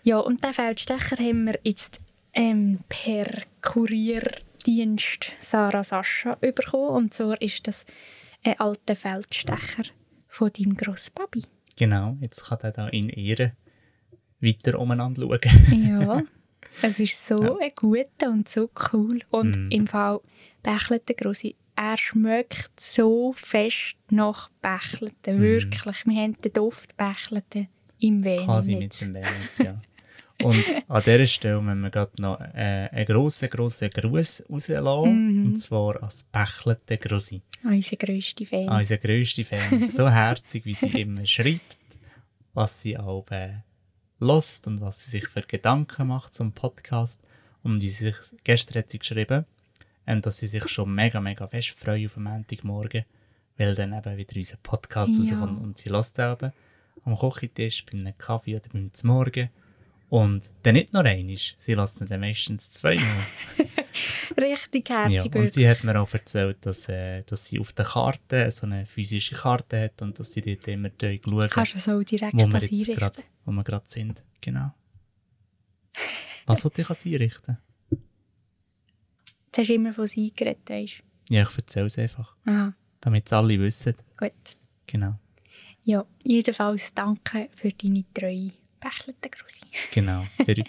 Ja, 0.03 0.19
und 0.19 0.43
den 0.43 0.53
Feldstecher 0.53 1.17
haben 1.17 1.45
wir 1.45 1.59
jetzt 1.63 1.99
ähm, 2.33 2.79
per 2.89 3.27
Kurierdienst 3.61 5.31
Sarah 5.39 5.83
Sascha 5.83 6.35
bekommen. 6.35 6.89
Und 6.89 7.13
zwar 7.13 7.41
ist 7.41 7.67
das 7.67 7.85
ein 8.45 8.59
alter 8.59 8.95
Feldstecher 8.95 9.83
von 10.27 10.51
deinem 10.51 10.75
Grosspapi. 10.75 11.43
Genau, 11.77 12.17
jetzt 12.21 12.47
kann 12.47 12.59
er 12.61 12.71
da 12.71 12.87
in 12.87 13.09
Ehre 13.09 13.53
weiter 14.39 14.79
umeinander 14.79 15.21
schauen. 15.21 15.83
Ja, 15.83 16.21
es 16.81 16.99
ist 16.99 17.25
so 17.25 17.59
ein 17.59 17.71
guter 17.75 18.29
und 18.29 18.47
so 18.47 18.69
cool. 18.93 19.19
Und 19.29 19.71
im 19.71 19.87
Fall 19.87 20.19
Bächlete 20.63 21.13
Grossi, 21.13 21.55
er 21.75 21.97
schmeckt 21.97 22.79
so 22.79 23.33
fest 23.33 23.95
nach 24.09 24.49
Bächlete. 24.61 25.39
Wirklich, 25.39 26.05
wir 26.05 26.21
haben 26.21 26.39
den 26.41 26.53
Duft 26.53 26.95
Bächlete 26.97 27.67
im 27.99 28.21
Quasi 28.21 28.75
mit 28.75 28.79
Venenitz. 28.79 28.99
dem 28.99 29.13
Wellness, 29.13 29.57
ja. 29.59 29.81
Und 30.43 30.63
an 30.87 31.03
dieser 31.03 31.25
Stelle 31.27 31.61
müssen 31.61 31.81
wir 31.81 31.89
gerade 31.89 32.21
noch 32.21 32.39
äh, 32.39 32.89
einen 32.91 33.05
grossen, 33.05 33.49
grossen 33.49 33.89
Gruß 33.89 34.43
rauslassen. 34.49 35.41
Mhm. 35.41 35.45
Und 35.47 35.57
zwar 35.57 36.03
als 36.03 36.23
Bächlete 36.23 36.97
Grossi. 36.97 37.41
Unser 37.63 37.95
grösster 37.95 38.45
Fan. 38.45 38.69
An 38.69 38.79
unseren 38.79 38.99
grössten 38.99 39.43
Fan. 39.45 39.85
So 39.87 40.09
herzig, 40.09 40.65
wie 40.65 40.73
sie 40.73 41.01
immer 41.01 41.25
schreibt, 41.25 41.77
was 42.53 42.81
sie 42.81 42.97
auch 42.97 43.25
äh, 43.31 43.53
lost 44.19 44.67
und 44.67 44.81
was 44.81 45.05
sie 45.05 45.11
sich 45.11 45.27
für 45.27 45.41
Gedanken 45.41 46.07
macht 46.07 46.33
zum 46.33 46.51
Podcast. 46.51 47.21
Und 47.63 47.79
die 47.79 47.89
sich, 47.89 48.15
gestern 48.43 48.79
hat 48.79 48.91
sie 48.91 48.99
geschrieben, 48.99 49.45
ähm, 50.05 50.21
dass 50.21 50.37
sie 50.37 50.47
sich 50.47 50.67
schon 50.67 50.93
mega, 50.93 51.19
mega 51.21 51.47
fest 51.47 51.69
freut 51.79 52.05
auf 52.05 52.13
den 52.13 52.23
Montagmorgen, 52.23 53.05
weil 53.57 53.73
dann 53.73 53.93
eben 53.93 54.17
wieder 54.17 54.35
unser 54.35 54.57
Podcast 54.57 55.13
Ja. 55.15 55.19
rauskommt 55.21 55.63
und 55.63 55.77
sie 55.77 55.89
lässt 55.89 56.19
eben 56.19 56.51
am 57.05 57.15
Kochentisch, 57.15 57.85
bei 57.85 57.97
einem 57.97 58.17
Kaffee 58.17 58.55
oder 58.57 58.69
beim 58.71 58.91
Morgen. 59.03 59.49
Und 60.09 60.43
dann 60.63 60.73
nicht 60.75 60.93
nur 60.93 61.03
einmal, 61.03 61.35
sie 61.35 61.73
lässt 61.73 61.99
ihn 62.01 62.07
dann 62.07 62.19
meistens 62.21 62.71
zweimal. 62.71 63.05
Richtig 64.37 64.89
Ja, 64.89 65.07
herzig. 65.07 65.35
und 65.35 65.53
sie 65.53 65.67
hat 65.67 65.83
mir 65.83 65.99
auch 65.99 66.13
erzählt, 66.13 66.57
dass, 66.65 66.87
äh, 66.89 67.23
dass 67.23 67.47
sie 67.47 67.59
auf 67.59 67.73
der 67.73 67.85
Karte 67.85 68.49
so 68.51 68.65
eine 68.67 68.85
physische 68.85 69.35
Karte 69.35 69.81
hat 69.85 70.01
und 70.01 70.19
dass 70.19 70.31
sie 70.33 70.41
dort 70.41 70.67
immer 70.67 70.89
schauen, 71.01 71.49
Kannst 71.49 71.75
du 71.75 71.79
so 71.79 72.03
direkt 72.03 72.33
wo 72.33 72.39
wir 72.45 72.47
das 72.49 72.63
jetzt 72.63 72.71
einrichten? 72.71 72.95
gerade 72.95 73.23
wo 73.45 73.51
wir 73.51 73.63
gerade 73.63 73.85
sind. 73.87 74.23
Genau. 74.41 74.73
Was 76.45 76.63
wollte 76.63 76.81
ich 76.81 76.89
als 76.89 77.05
einrichten? 77.05 77.57
Jetzt 79.47 79.57
hast 79.57 79.69
du 79.69 79.73
immer 79.73 79.93
von 79.93 80.05
sie 80.07 80.31
geredet, 80.35 80.69
Ja, 81.29 81.41
ich 81.43 81.57
erzähle 81.57 81.85
es 81.85 81.97
einfach. 81.97 82.35
Aha, 82.45 82.73
damit 83.01 83.25
es 83.25 83.33
alle 83.33 83.57
wissen. 83.59 83.95
gut. 84.17 84.31
Genau, 84.85 85.15
Ja, 85.85 86.05
jedenfalls 86.23 86.93
danke 86.93 87.49
für 87.55 87.69
deine 87.69 88.03
treue 88.13 88.51
Bächlete 88.89 89.29
Grossi. 89.29 89.61
genau. 89.93 90.25
Der, 90.45 90.55
die 90.55 90.63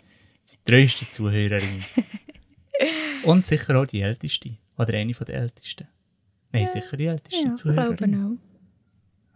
treueste 0.65 1.09
Zuhörerin. 1.11 1.85
Und 3.25 3.45
sicher 3.47 3.79
auch 3.81 3.87
die 3.87 4.01
älteste. 4.01 4.57
Oder 4.79 4.95
eine 4.95 5.13
von 5.15 5.27
der 5.27 5.37
ältesten. 5.37 5.87
Nein, 6.53 6.67
sicher 6.67 6.97
die 6.97 7.07
älteste 7.07 7.37
Ja, 7.47 7.55
ich 7.55 7.63
glaube 7.63 7.97
Zuhörerin. 7.97 8.39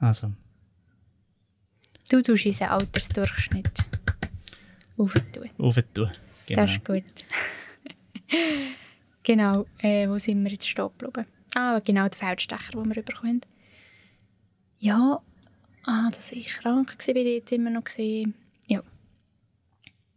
auch. 0.01 0.05
Also, 0.07 0.33
Du 2.09 2.23
tust 2.23 2.45
unseren 2.47 2.69
Altersdurchschnitt 2.71 3.71
auftun. 4.97 5.51
aufentun. 5.59 6.11
Genau. 6.49 6.63
Das 6.63 6.73
ist 6.73 6.85
gut. 6.85 7.05
genau, 9.23 9.67
äh, 9.79 10.09
wo 10.09 10.19
sind 10.19 10.43
wir 10.43 10.51
jetzt 10.53 10.69
stehen 10.69 10.89
geblieben? 10.99 11.27
Ah, 11.55 11.79
genau, 11.81 12.09
der 12.09 12.19
Feldstecher, 12.19 12.73
den 12.73 12.95
wir 12.95 13.03
bekommen. 13.03 13.41
Ja, 14.79 15.21
Ah, 15.85 16.11
dass 16.11 16.31
ich 16.33 16.49
krank 16.49 16.95
war, 16.99 17.15
bin 17.15 17.27
ich 17.27 17.35
jetzt 17.39 17.53
immer 17.53 17.71
noch. 17.71 17.85
Gewesen. 17.85 18.35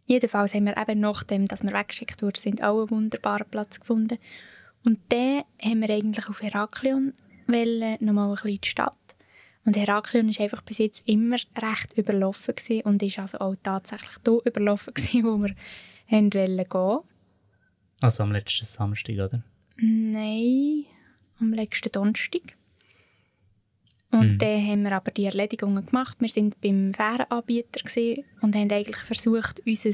Jedenfalls 0.06 0.54
haben 0.54 0.66
wir 0.66 0.76
eben 0.76 1.00
nachdem, 1.00 1.46
dass 1.46 1.62
wir 1.62 1.72
weggeschickt 1.72 2.22
wurden, 2.22 2.38
sind 2.38 2.62
auch 2.62 2.80
einen 2.80 2.90
wunderbaren 2.90 3.48
Platz 3.50 3.80
gefunden. 3.80 4.18
Und 4.84 4.98
dann 5.08 5.44
haben 5.62 5.80
wir 5.80 5.90
eigentlich 5.90 6.28
auf 6.28 6.42
Heraklion 6.42 7.14
wollen, 7.46 7.96
nochmal 8.00 8.28
ein 8.28 8.34
bisschen 8.34 8.50
in 8.50 8.60
die 8.60 8.68
Stadt. 8.68 8.98
Und 9.64 9.76
Heraklion 9.76 10.28
war 10.28 10.44
einfach 10.44 10.62
bis 10.62 10.78
jetzt 10.78 11.08
immer 11.08 11.36
recht 11.56 11.96
überlaufen 11.96 12.54
gewesen 12.54 12.82
und 12.82 13.02
ist 13.02 13.18
also 13.18 13.38
auch 13.38 13.56
tatsächlich 13.62 14.16
hier 14.24 14.40
überlaufen 14.44 14.92
gewesen, 14.94 15.24
wo 15.24 15.38
wir 15.38 15.54
haben 16.10 16.34
wollen 16.34 16.56
gehen. 16.68 16.98
Also 18.00 18.22
am 18.22 18.32
letzten 18.32 18.66
Samstag, 18.66 19.14
oder? 19.14 19.42
Nein, 19.78 20.84
am 21.40 21.54
letzten 21.54 21.90
Donnerstag. 21.90 22.56
Und 24.14 24.34
Mhm. 24.34 24.38
dann 24.38 24.66
haben 24.68 24.82
wir 24.84 24.92
aber 24.92 25.10
die 25.10 25.24
Erledigungen 25.24 25.84
gemacht. 25.84 26.16
Wir 26.20 26.28
sind 26.28 26.60
beim 26.60 26.94
Fährenanbieter 26.94 27.80
und 28.42 28.54
haben 28.54 28.70
eigentlich 28.70 28.96
versucht, 28.98 29.60
unser 29.66 29.90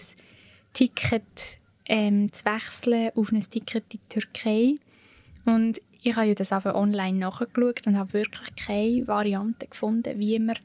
Ticket 0.74 1.58
ähm, 1.86 2.30
zu 2.30 2.44
wechseln 2.44 3.10
auf 3.14 3.32
ein 3.32 3.40
Ticket 3.40 3.84
in 3.94 3.98
die 3.98 4.08
Türkei. 4.10 4.74
Und 5.46 5.80
ich 6.02 6.14
habe 6.14 6.26
ja 6.26 6.34
das 6.34 6.52
einfach 6.52 6.74
online 6.74 7.18
nachgeschaut 7.18 7.86
und 7.86 7.96
habe 7.96 8.12
wirklich 8.12 8.54
keine 8.56 9.06
Variante 9.08 9.66
gefunden, 9.66 10.18
wie 10.18 10.38
man 10.38 10.58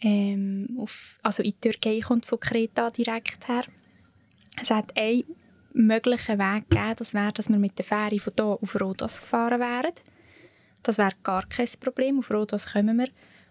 ähm, 0.00 0.78
auf, 0.78 1.18
also 1.24 1.42
in 1.42 1.54
die 1.54 1.60
Türkei 1.72 1.98
kommt 1.98 2.24
von 2.24 2.38
Kreta 2.38 2.90
direkt 2.90 3.48
her. 3.48 3.64
Es 4.62 4.70
hat 4.70 4.96
einen 4.96 5.24
möglichen 5.72 6.38
Weg 6.38 6.70
gegeben, 6.70 6.94
das 6.96 7.14
wäre, 7.14 7.32
dass 7.32 7.48
wir 7.48 7.58
mit 7.58 7.76
der 7.78 7.84
Fähre 7.84 8.20
von 8.20 8.32
hier 8.36 8.58
auf 8.62 8.80
Rhodos 8.80 9.20
gefahren 9.22 9.58
wären. 9.58 9.92
Das 10.86 10.98
wäre 10.98 11.14
gar 11.24 11.44
kein 11.48 11.68
Problem, 11.80 12.20
auf 12.20 12.30
Rhodos 12.30 12.72
kommen 12.72 12.98
wir. 12.98 13.08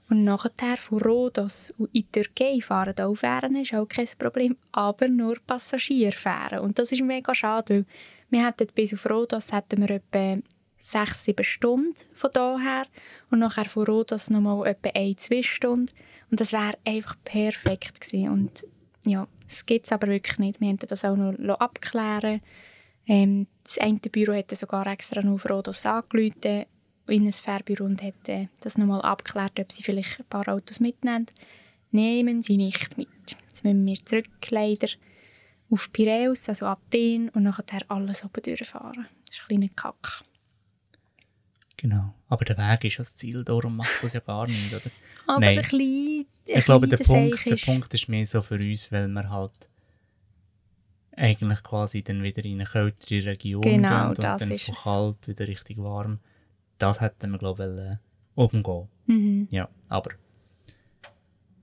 Und 0.09 0.23
nachher 0.23 0.77
von 0.77 1.01
Rhodos 1.01 1.73
in 1.77 1.89
die 1.91 2.05
Türkei 2.09 2.61
fahren 2.61 2.97
auch 2.99 3.15
Fähren, 3.15 3.57
ist 3.57 3.73
auch 3.73 3.87
kein 3.87 4.07
Problem, 4.17 4.55
aber 4.71 5.09
nur 5.09 5.35
Passagierfähren. 5.45 6.59
Und 6.59 6.79
das 6.79 6.93
ist 6.93 7.01
mega 7.01 7.35
schade, 7.35 7.73
weil 7.73 7.85
wir 8.29 8.47
hätten 8.47 8.67
bis 8.73 8.93
auf 8.93 9.09
Rhodos 9.09 9.51
hätten 9.51 9.81
wir 9.81 9.95
etwa 9.95 10.41
sechs, 10.79 11.25
sieben 11.25 11.43
Stunden 11.43 11.95
von 12.13 12.29
hierher 12.33 12.85
und 13.31 13.39
nachher 13.39 13.65
von 13.65 13.83
Rhodos 13.83 14.29
nochmal 14.29 14.67
etwa 14.67 14.91
ein, 14.97 15.17
zwei 15.17 15.43
Stunden. 15.43 15.91
Und 16.31 16.39
das 16.39 16.53
wäre 16.53 16.77
einfach 16.85 17.17
perfekt 17.25 17.99
gewesen. 17.99 18.29
Und 18.29 18.65
ja, 19.03 19.27
das 19.45 19.65
gibt 19.65 19.87
es 19.87 19.91
aber 19.91 20.07
wirklich 20.07 20.39
nicht. 20.39 20.61
Wir 20.61 20.69
mussten 20.69 20.87
das 20.87 21.03
auch 21.03 21.17
noch 21.17 21.59
abklären. 21.59 22.39
Ähm, 23.07 23.47
das 23.65 23.77
eine 23.79 23.99
Büro 23.99 24.31
hätte 24.31 24.55
sogar 24.55 24.87
extra 24.87 25.21
noch 25.21 25.33
auf 25.33 25.49
Rhodos 25.49 25.85
angerufen 25.85 26.65
in 27.07 27.25
ein 27.27 27.31
Fährbüro 27.33 27.83
und 27.85 28.01
hätte 28.01 28.49
das 28.61 28.77
nochmal 28.77 29.01
abgeklärt, 29.01 29.59
ob 29.59 29.71
sie 29.71 29.83
vielleicht 29.83 30.19
ein 30.19 30.25
paar 30.25 30.47
Autos 30.47 30.79
mitnehmen. 30.79 31.27
Nehmen 31.91 32.41
sie 32.43 32.57
nicht 32.57 32.97
mit. 32.97 33.07
Jetzt 33.47 33.63
müssen 33.63 33.85
wir 33.85 34.03
zurück, 34.05 34.25
leider, 34.49 34.87
auf 35.69 35.91
Piräus, 35.91 36.49
also 36.49 36.65
Athen, 36.65 37.29
und 37.29 37.43
nachher 37.43 37.81
alles 37.89 38.23
oben 38.25 38.41
durchfahren. 38.43 39.05
Das 39.27 39.35
ist 39.37 39.41
ein 39.43 39.47
kleiner 39.47 39.69
Kack. 39.75 40.23
Genau. 41.77 42.13
Aber 42.27 42.45
der 42.45 42.57
Weg 42.57 42.83
ist 42.85 42.93
ja 42.93 42.97
das 42.99 43.15
Ziel, 43.15 43.43
darum 43.43 43.77
macht 43.77 44.01
das 44.01 44.13
ja 44.13 44.19
gar 44.19 44.47
nicht, 44.47 44.73
oder? 44.73 44.81
Aber 45.27 45.39
Nein. 45.39 45.57
ein 45.59 45.63
klein, 45.63 46.25
ein 46.47 46.57
Ich 46.59 46.65
glaube, 46.65 46.87
der 46.87 46.97
Punkt, 46.97 47.45
der 47.45 47.53
ist- 47.53 47.65
Punkt 47.65 47.93
ist 47.93 48.07
mehr 48.09 48.25
so 48.25 48.41
für 48.41 48.55
uns, 48.55 48.91
weil 48.91 49.07
wir 49.07 49.29
halt 49.29 49.69
eigentlich 51.17 51.63
quasi 51.63 52.03
dann 52.03 52.23
wieder 52.23 52.43
in 52.45 52.55
eine 52.59 52.65
kältere 52.69 53.25
Region 53.25 53.61
Genau, 53.61 53.89
gehen 53.99 54.07
und 54.09 54.23
das 54.23 54.41
dann 54.41 54.57
von 54.57 54.75
kalt 54.75 55.27
wieder 55.27 55.47
richtig 55.47 55.77
warm. 55.77 56.19
Das 56.77 57.01
hätten 57.01 57.31
wir, 57.31 57.37
glaube 57.37 57.63
ich, 57.63 57.69
wollen, 57.69 57.99
oben 58.35 58.63
gehen. 58.63 58.87
Mhm. 59.07 59.47
Ja, 59.51 59.69
aber 59.87 60.11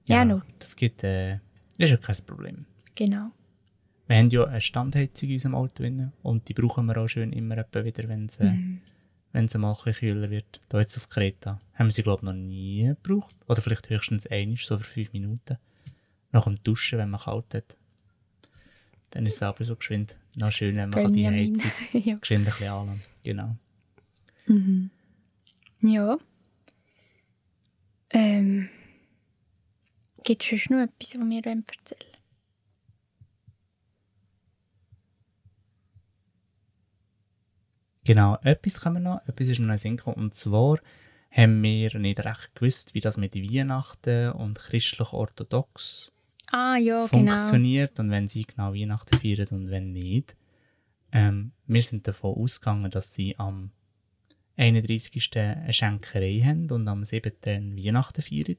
Ja, 0.09 0.25
no. 0.25 0.43
das 0.59 0.75
gibt, 0.77 1.05
äh, 1.05 1.35
ist 1.79 1.91
ja 1.91 1.97
kein 1.97 2.17
Problem. 2.27 2.67
Genau. 2.95 3.31
Wir 4.09 4.17
haben 4.19 4.29
ja 4.31 4.45
eine 4.45 4.61
Standheizung 4.61 5.29
in 5.29 5.35
unserem 5.37 5.55
Auto 5.55 5.75
drin 5.83 6.13
und 6.23 6.49
die 6.49 6.55
brauchen 6.55 6.87
wir 6.87 6.97
auch 6.99 7.09
schön 7.09 7.33
immer 7.33 7.57
wieder, 7.57 8.09
wenn 8.09 8.27
es 8.27 8.41
äh, 8.41 8.51
Mhm. 8.51 8.81
wenn 9.33 9.45
es 9.47 9.57
mal 9.57 9.71
ein 9.73 9.77
bisschen 9.85 9.95
kühler 10.09 10.31
wird. 10.31 10.61
Da 10.69 10.81
jetzt 10.81 10.97
auf 10.97 11.09
Kreta 11.09 11.59
haben 11.75 11.87
wir 11.87 11.93
sie, 11.93 12.03
glaube 12.03 12.21
ich, 12.23 12.27
noch 12.27 12.35
nie 12.35 12.89
gebraucht. 13.03 13.35
Oder 13.49 13.63
vielleicht 13.63 13.89
höchstens 13.89 14.27
einmal, 14.27 14.57
so 14.59 14.77
für 14.79 14.85
fünf 14.85 15.13
Minuten. 15.13 15.57
Nach 16.33 16.45
dem 16.45 16.63
Duschen, 16.63 16.99
wenn 16.99 17.11
man 17.11 17.21
kalt 17.21 17.55
hat. 17.55 17.77
Dann 19.11 19.27
ist 19.27 19.35
es 19.37 19.43
aber 19.43 19.65
so 19.65 19.77
geschwind 19.77 20.17
noch 20.37 20.51
schön, 20.53 20.77
wenn 20.77 20.91
man 20.91 21.13
die. 21.13 21.27
Heizung 21.27 21.71
ja. 21.93 22.17
geschwind 22.17 22.41
ein 22.41 22.45
bisschen 22.53 22.69
anlässt. 22.69 23.25
Genau. 23.25 23.57
Ja. 25.83 26.19
Ähm, 28.11 28.69
Gibt 30.25 30.43
es 30.43 30.49
sonst 30.51 30.71
noch 30.71 30.79
etwas, 30.81 31.15
was 31.19 31.29
wir 31.29 31.47
erzählen? 31.47 32.13
Genau, 38.05 38.37
etwas 38.43 38.81
können 38.81 38.97
wir 38.97 39.01
noch, 39.01 39.27
etwas 39.27 39.49
ist 39.49 39.61
mir 39.61 39.67
noch 39.67 39.85
in 39.85 39.97
den. 39.97 40.15
Und 40.15 40.35
zwar 40.35 40.79
haben 41.31 41.63
wir 41.63 41.99
nicht 41.99 42.25
recht 42.25 42.55
gewusst, 42.55 42.95
wie 42.95 43.01
das 43.01 43.17
mit 43.17 43.35
Weihnachten 43.35 44.33
und 44.33 44.59
christlich-orthodox 44.59 46.13
Ah, 46.51 46.77
ja, 46.77 47.07
genau. 47.07 47.33
funktioniert 47.33 47.99
und 47.99 48.11
wenn 48.11 48.27
sie 48.27 48.43
genau 48.43 48.75
Weihnachten 48.75 49.17
feiern 49.19 49.49
und 49.53 49.71
wenn 49.71 49.93
nicht. 49.93 50.37
Ähm, 51.13 51.53
wir 51.67 51.81
sind 51.81 52.07
davon 52.07 52.37
ausgegangen, 52.37 52.91
dass 52.91 53.15
sie 53.15 53.39
am 53.39 53.71
31. 54.57 55.37
eine 55.37 55.73
Schenkerei 55.73 56.41
haben 56.45 56.71
und 56.71 56.87
am 56.89 57.05
7. 57.05 57.33
Weihnachten 57.43 58.23
feiern. 58.23 58.57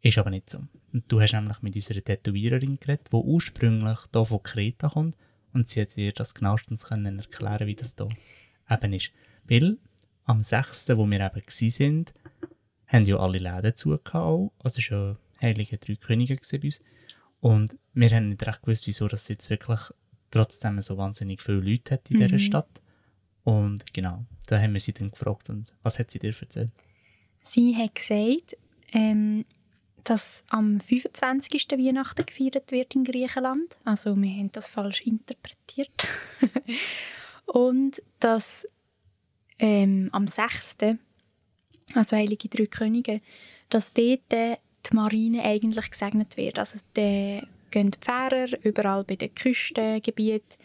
Ist 0.00 0.18
aber 0.18 0.30
nicht 0.30 0.50
so. 0.50 0.58
Und 0.92 1.04
du 1.08 1.20
hast 1.20 1.32
nämlich 1.32 1.62
mit 1.62 1.74
unserer 1.74 2.02
Tätowiererin 2.02 2.78
geredet, 2.78 3.08
die 3.12 3.16
ursprünglich 3.16 3.98
hier 4.12 4.24
von 4.24 4.42
Kreta 4.42 4.88
kommt 4.88 5.16
und 5.52 5.68
sie 5.68 5.82
hat 5.82 5.96
dir 5.96 6.12
das 6.12 6.34
genauestens 6.34 6.84
können 6.84 7.18
erklären, 7.18 7.66
wie 7.66 7.74
das 7.74 7.96
hier 7.96 8.08
eben 8.70 8.92
ist. 8.92 9.12
Weil 9.44 9.78
am 10.24 10.42
6., 10.42 10.88
wo 10.96 11.06
wir 11.06 11.20
eben 11.20 11.42
sind, 11.48 12.12
haben 12.86 13.04
ja 13.04 13.16
alle 13.16 13.38
Läden 13.38 13.74
zu 13.76 13.90
gehabt 13.90 14.14
auch. 14.14 14.52
Also 14.58 14.80
ja 14.80 15.16
Heilige 15.40 15.78
Drei 15.78 15.96
Könige 15.96 16.36
bei 16.36 16.58
uns. 16.62 16.80
Und 17.40 17.76
wir 17.94 18.10
haben 18.10 18.28
nicht 18.28 18.46
recht 18.46 18.62
gewusst, 18.62 18.86
wieso 18.86 19.08
das 19.08 19.28
jetzt 19.28 19.50
wirklich 19.50 19.80
trotzdem 20.30 20.80
so 20.80 20.96
wahnsinnig 20.96 21.42
viele 21.42 21.60
Leute 21.60 21.94
hat 21.94 22.10
in 22.10 22.20
dieser 22.20 22.38
Stadt. 22.38 22.80
Und 23.44 23.92
genau, 23.92 24.24
da 24.46 24.60
haben 24.60 24.72
wir 24.72 24.80
sie 24.80 24.92
dann 24.92 25.10
gefragt 25.10 25.50
und 25.50 25.74
was 25.82 25.98
hat 25.98 26.10
sie 26.10 26.18
dir 26.18 26.34
erzählt? 26.38 26.72
Sie 27.42 27.76
hat 27.76 27.94
gesagt, 27.94 28.56
ähm, 28.92 29.44
dass 30.04 30.44
am 30.48 30.80
25. 30.80 31.70
Weihnachten 31.72 32.26
gefeiert 32.26 32.70
wird 32.70 32.94
in 32.94 33.04
Griechenland. 33.04 33.76
Also 33.84 34.16
wir 34.16 34.30
haben 34.30 34.52
das 34.52 34.68
falsch 34.68 35.00
interpretiert. 35.02 36.08
Und 37.46 38.02
dass 38.20 38.66
ähm, 39.58 40.08
am 40.12 40.26
6., 40.26 40.76
also 41.94 42.16
Heilige 42.16 42.48
Drei 42.48 42.66
Könige, 42.66 43.18
dass 43.68 43.92
dort 43.92 44.32
äh, 44.32 44.56
die 44.86 44.94
Marine 44.94 45.42
eigentlich 45.44 45.90
gesegnet 45.90 46.36
wird. 46.36 46.58
Also 46.58 46.80
da 46.94 47.42
gehen 47.70 47.90
die 47.90 47.98
Pfarrer 48.00 48.48
überall 48.64 49.04
bei 49.04 49.16
den 49.16 49.34
Küstengebieten 49.34 50.58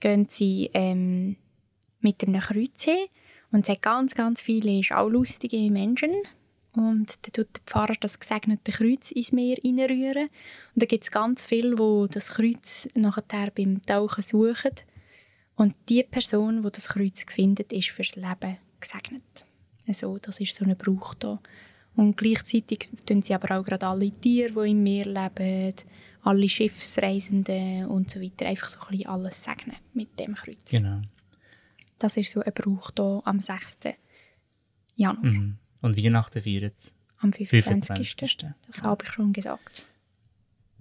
gehen 0.00 0.26
sie 0.28 0.70
ähm, 0.74 1.36
mit 2.00 2.22
einem 2.26 2.40
Kreuz. 2.40 2.86
Und 3.50 3.64
es 3.64 3.68
hat 3.68 3.82
ganz, 3.82 4.14
ganz 4.14 4.40
viele 4.42 4.82
schaulustige 4.82 5.70
Menschen. 5.70 6.10
Und 6.74 7.18
dann 7.22 7.32
tut 7.32 7.48
der 7.56 7.62
Pfarrer 7.66 7.94
das 7.98 8.20
gesegnete 8.20 8.72
Kreuz 8.72 9.10
ins 9.10 9.32
Meer 9.32 9.56
hineinrühren. 9.60 10.28
Und 10.74 10.82
da 10.82 10.86
gibt 10.86 11.04
es 11.04 11.10
ganz 11.10 11.46
viele, 11.46 11.76
die 11.76 12.08
das 12.12 12.28
Kreuz 12.28 12.88
nachher 12.94 13.50
beim 13.50 13.82
Tauchen 13.82 14.22
suchen. 14.22 14.72
Und 15.56 15.74
die 15.88 16.04
Person, 16.04 16.62
die 16.62 16.70
das 16.70 16.88
Kreuz 16.88 17.24
findet, 17.28 17.72
ist 17.72 17.90
fürs 17.90 18.14
Leben 18.14 18.58
gesegnet. 18.80 19.46
Also, 19.88 20.18
das 20.18 20.38
ist 20.40 20.54
so 20.54 20.64
ein 20.64 20.76
Brauch 20.76 21.14
da. 21.14 21.40
Und 21.96 22.16
gleichzeitig 22.16 22.90
tun 23.06 23.22
sie 23.22 23.34
aber 23.34 23.58
auch 23.58 23.64
gerade 23.64 23.86
alle 23.86 24.12
Tiere, 24.12 24.52
die 24.62 24.70
im 24.70 24.84
Meer 24.84 25.06
leben, 25.06 25.74
alle 26.22 26.48
Schiffsreisenden 26.48 27.86
und 27.86 28.08
so 28.08 28.20
weiter, 28.20 28.46
einfach 28.46 28.68
so 28.68 28.78
ein 28.78 28.86
bisschen 28.90 29.08
alles 29.08 29.42
segnen 29.42 29.76
mit 29.94 30.16
dem 30.20 30.34
Kreuz. 30.34 30.70
Genau. 30.70 31.00
Das 31.98 32.16
ist 32.16 32.30
so 32.32 32.40
ein 32.40 32.52
Brauch 32.52 32.90
hier 32.96 33.22
am 33.24 33.40
6. 33.40 33.78
Januar, 34.96 35.24
Mhm. 35.24 35.58
Und 35.80 35.96
Weihnachten 35.96 36.42
feiern 36.42 36.72
sie 36.74 36.92
am 37.18 37.32
25. 37.32 38.14
25. 38.16 38.46
Das 38.66 38.82
habe 38.82 39.04
ich 39.04 39.12
schon 39.12 39.32
gesagt. 39.32 39.86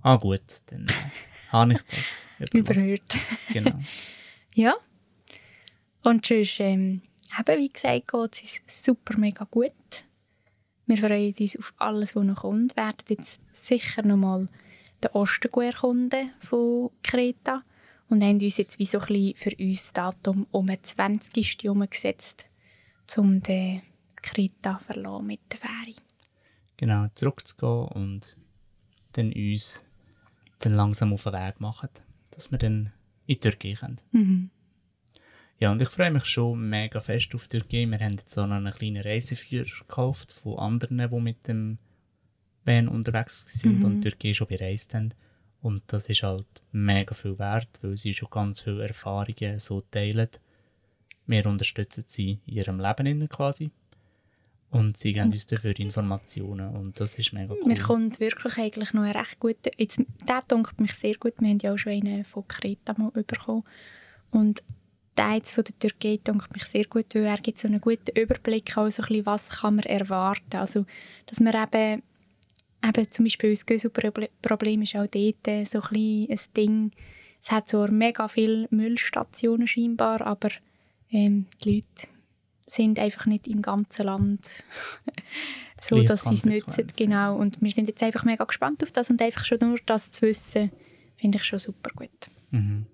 Ah 0.02 0.16
gut, 0.16 0.42
dann 0.68 0.86
äh, 0.88 1.52
habe 1.52 1.74
ich 1.74 1.82
das. 1.84 2.26
Überhört. 2.54 3.18
Genau. 3.54 3.80
Ja. 4.54 4.76
Und 6.04 6.26
sonst, 6.26 6.60
ähm, 6.60 7.02
eben, 7.38 7.60
wie 7.60 7.70
gesagt, 7.70 8.08
geht 8.08 8.44
es 8.44 8.60
uns 8.62 8.86
super 8.86 9.18
mega 9.18 9.46
gut. 9.46 9.74
Wir 10.86 10.98
freuen 10.98 11.36
uns 11.38 11.58
auf 11.60 11.74
alles, 11.78 12.16
was 12.16 12.24
noch 12.24 12.42
kommt. 12.42 12.76
Wir 12.76 12.84
werden 12.86 13.06
jetzt 13.10 13.40
sicher 13.52 14.04
noch 14.04 14.18
mal 14.18 14.48
den 15.04 15.12
Osten 15.12 15.52
erkunden 15.62 16.32
von 16.40 16.92
Kreta 17.04 17.64
und 18.10 18.24
haben 18.24 18.40
uns 18.40 18.58
jetzt 18.58 18.80
wie 18.80 18.86
so 18.86 19.00
ein 19.00 19.08
bisschen 19.08 19.36
für 19.36 19.56
uns 19.64 19.84
das 19.84 19.94
Datum 19.94 20.48
um 20.52 20.68
den 20.68 20.82
20. 20.84 21.70
umgesetzt, 21.70 22.46
um 23.18 23.42
den 23.42 23.82
verlassen 24.80 25.26
mit 25.28 25.40
der 25.52 25.60
Fähre. 25.60 25.98
genau, 26.76 27.08
zurückzugehen 27.14 27.88
und 27.90 28.38
dann 29.14 29.32
uns 29.32 29.86
dann 30.60 30.74
langsam 30.74 31.14
auf 31.14 31.24
den 31.24 31.34
Weg 31.34 31.60
machen, 31.62 31.90
dass 32.32 32.52
wir 32.52 32.58
dann 32.58 32.92
in 33.26 33.36
die 33.36 33.40
Türkei 33.40 33.74
können. 33.74 34.02
Mhm. 34.12 34.50
Ja, 35.60 35.72
und 35.72 35.82
ich 35.82 35.88
freue 35.90 36.12
mich 36.12 36.26
schon 36.26 36.70
mega 36.70 37.00
fest 37.00 37.34
auf 37.34 37.48
die 37.48 37.60
Türkei. 37.60 37.86
Wir 37.90 38.00
haben 38.00 38.18
jetzt 38.18 38.38
auch 38.38 38.46
noch 38.48 38.58
einen 38.58 38.74
kleinen 38.74 39.02
Reiseführer 39.02 39.64
gekauft 39.66 40.34
von 40.34 40.60
anderen, 40.60 40.98
die 41.10 41.20
mit 41.20 41.48
dem 41.48 41.78
Van 42.66 42.88
unterwegs 42.90 43.46
sind 43.60 43.80
Mhm. 43.80 43.86
und 43.86 44.02
die 44.02 44.10
Türkei 44.10 44.34
schon 44.34 44.48
bereist 44.48 44.94
haben. 44.94 45.14
Und 45.62 45.82
das 45.88 46.10
ist 46.10 46.24
halt 46.24 46.46
mega 46.72 47.14
viel 47.14 47.38
wert, 47.40 47.70
weil 47.82 47.98
sie 47.98 48.14
schon 48.14 48.30
ganz 48.30 48.62
viele 48.62 48.88
Erfahrungen 48.88 49.60
so 49.60 49.82
teilen. 49.82 50.30
Wir 51.26 51.46
unterstützen 51.46 52.04
sie 52.08 52.40
in 52.46 52.54
ihrem 52.54 52.80
Leben 52.80 53.28
quasi. 53.28 53.72
Und 54.70 54.98
sie 54.98 55.14
geben 55.14 55.32
uns 55.32 55.46
dafür 55.46 55.78
Informationen 55.80 56.76
und 56.76 57.00
das 57.00 57.16
ist 57.16 57.32
mega 57.32 57.54
cool. 57.54 57.66
Mir 57.66 57.80
kommt 57.80 58.20
wirklich 58.20 58.58
eigentlich 58.58 58.94
noch 58.94 59.04
ein 59.04 59.16
recht 59.16 59.40
guter... 59.40 59.72
Jetzt, 59.78 60.02
der 60.28 60.42
dunkelt 60.46 60.82
mich 60.82 60.94
sehr 60.94 61.16
gut. 61.16 61.36
Wir 61.40 61.50
haben 61.50 61.60
ja 61.62 61.74
auch 61.74 61.78
schon 61.78 61.94
einen 61.94 62.26
von 62.26 62.48
Kreta 62.48 62.94
mal 62.98 63.12
bekommen. 63.12 63.64
Und 64.30 64.62
der 65.18 65.36
jetzt 65.36 65.54
von 65.54 65.64
der 65.64 65.80
Türkei 65.80 66.20
dunkelt 66.22 66.54
mich 66.54 66.66
sehr 66.66 66.86
gut, 66.86 67.16
weil 67.16 67.24
er 67.24 67.38
gibt 67.38 67.60
so 67.60 67.68
einen 67.68 67.80
guten 67.80 68.20
Überblick, 68.20 68.78
auch 68.78 68.90
so 68.90 69.04
ein 69.04 69.08
bisschen, 69.08 69.26
was 69.26 69.50
kann 69.50 69.78
man 69.78 69.86
erwarten. 69.86 70.58
Also, 70.58 70.86
dass 71.26 71.40
man 71.40 71.56
eben, 71.56 72.04
eben 72.84 73.12
zum 73.12 73.26
Beispiel 73.26 73.52
das 73.52 73.66
Göselproblem 73.66 74.82
ist 74.82 74.96
auch 74.96 75.08
dort 75.08 75.48
äh, 75.48 75.64
so 75.66 75.82
ein, 75.92 76.28
ein 76.30 76.40
Ding. 76.56 76.92
Es 77.42 77.52
hat 77.52 77.68
zwar 77.70 77.92
mega 77.92 78.28
viele 78.28 78.68
Müllstationen 78.72 79.68
scheinbar, 79.68 80.22
aber 80.22 80.50
ähm, 81.12 81.46
die 81.64 81.76
Leute 81.76 82.08
sind 82.66 83.00
einfach 83.00 83.26
nicht 83.26 83.48
im 83.48 83.62
ganzen 83.62 84.06
Land 84.06 84.64
so, 85.82 86.02
dass 86.04 86.24
sie 86.24 86.34
es 86.34 86.46
nutzen. 86.46 86.88
Genau. 86.98 87.38
Und 87.38 87.62
wir 87.62 87.72
sind 87.72 87.88
jetzt 87.88 88.04
einfach 88.04 88.26
mega 88.26 88.44
gespannt 88.44 88.84
auf 88.84 88.92
das 88.92 89.10
und 89.10 89.22
einfach 89.22 89.46
schon 89.46 89.60
nur 89.62 89.80
das 89.86 90.12
zu 90.12 90.24
wissen, 90.24 90.72
finde 91.16 91.38
ich 91.38 91.44
schon 91.46 91.60
super 91.60 91.92
gut. 91.96 92.10
Mhm. 92.52 92.86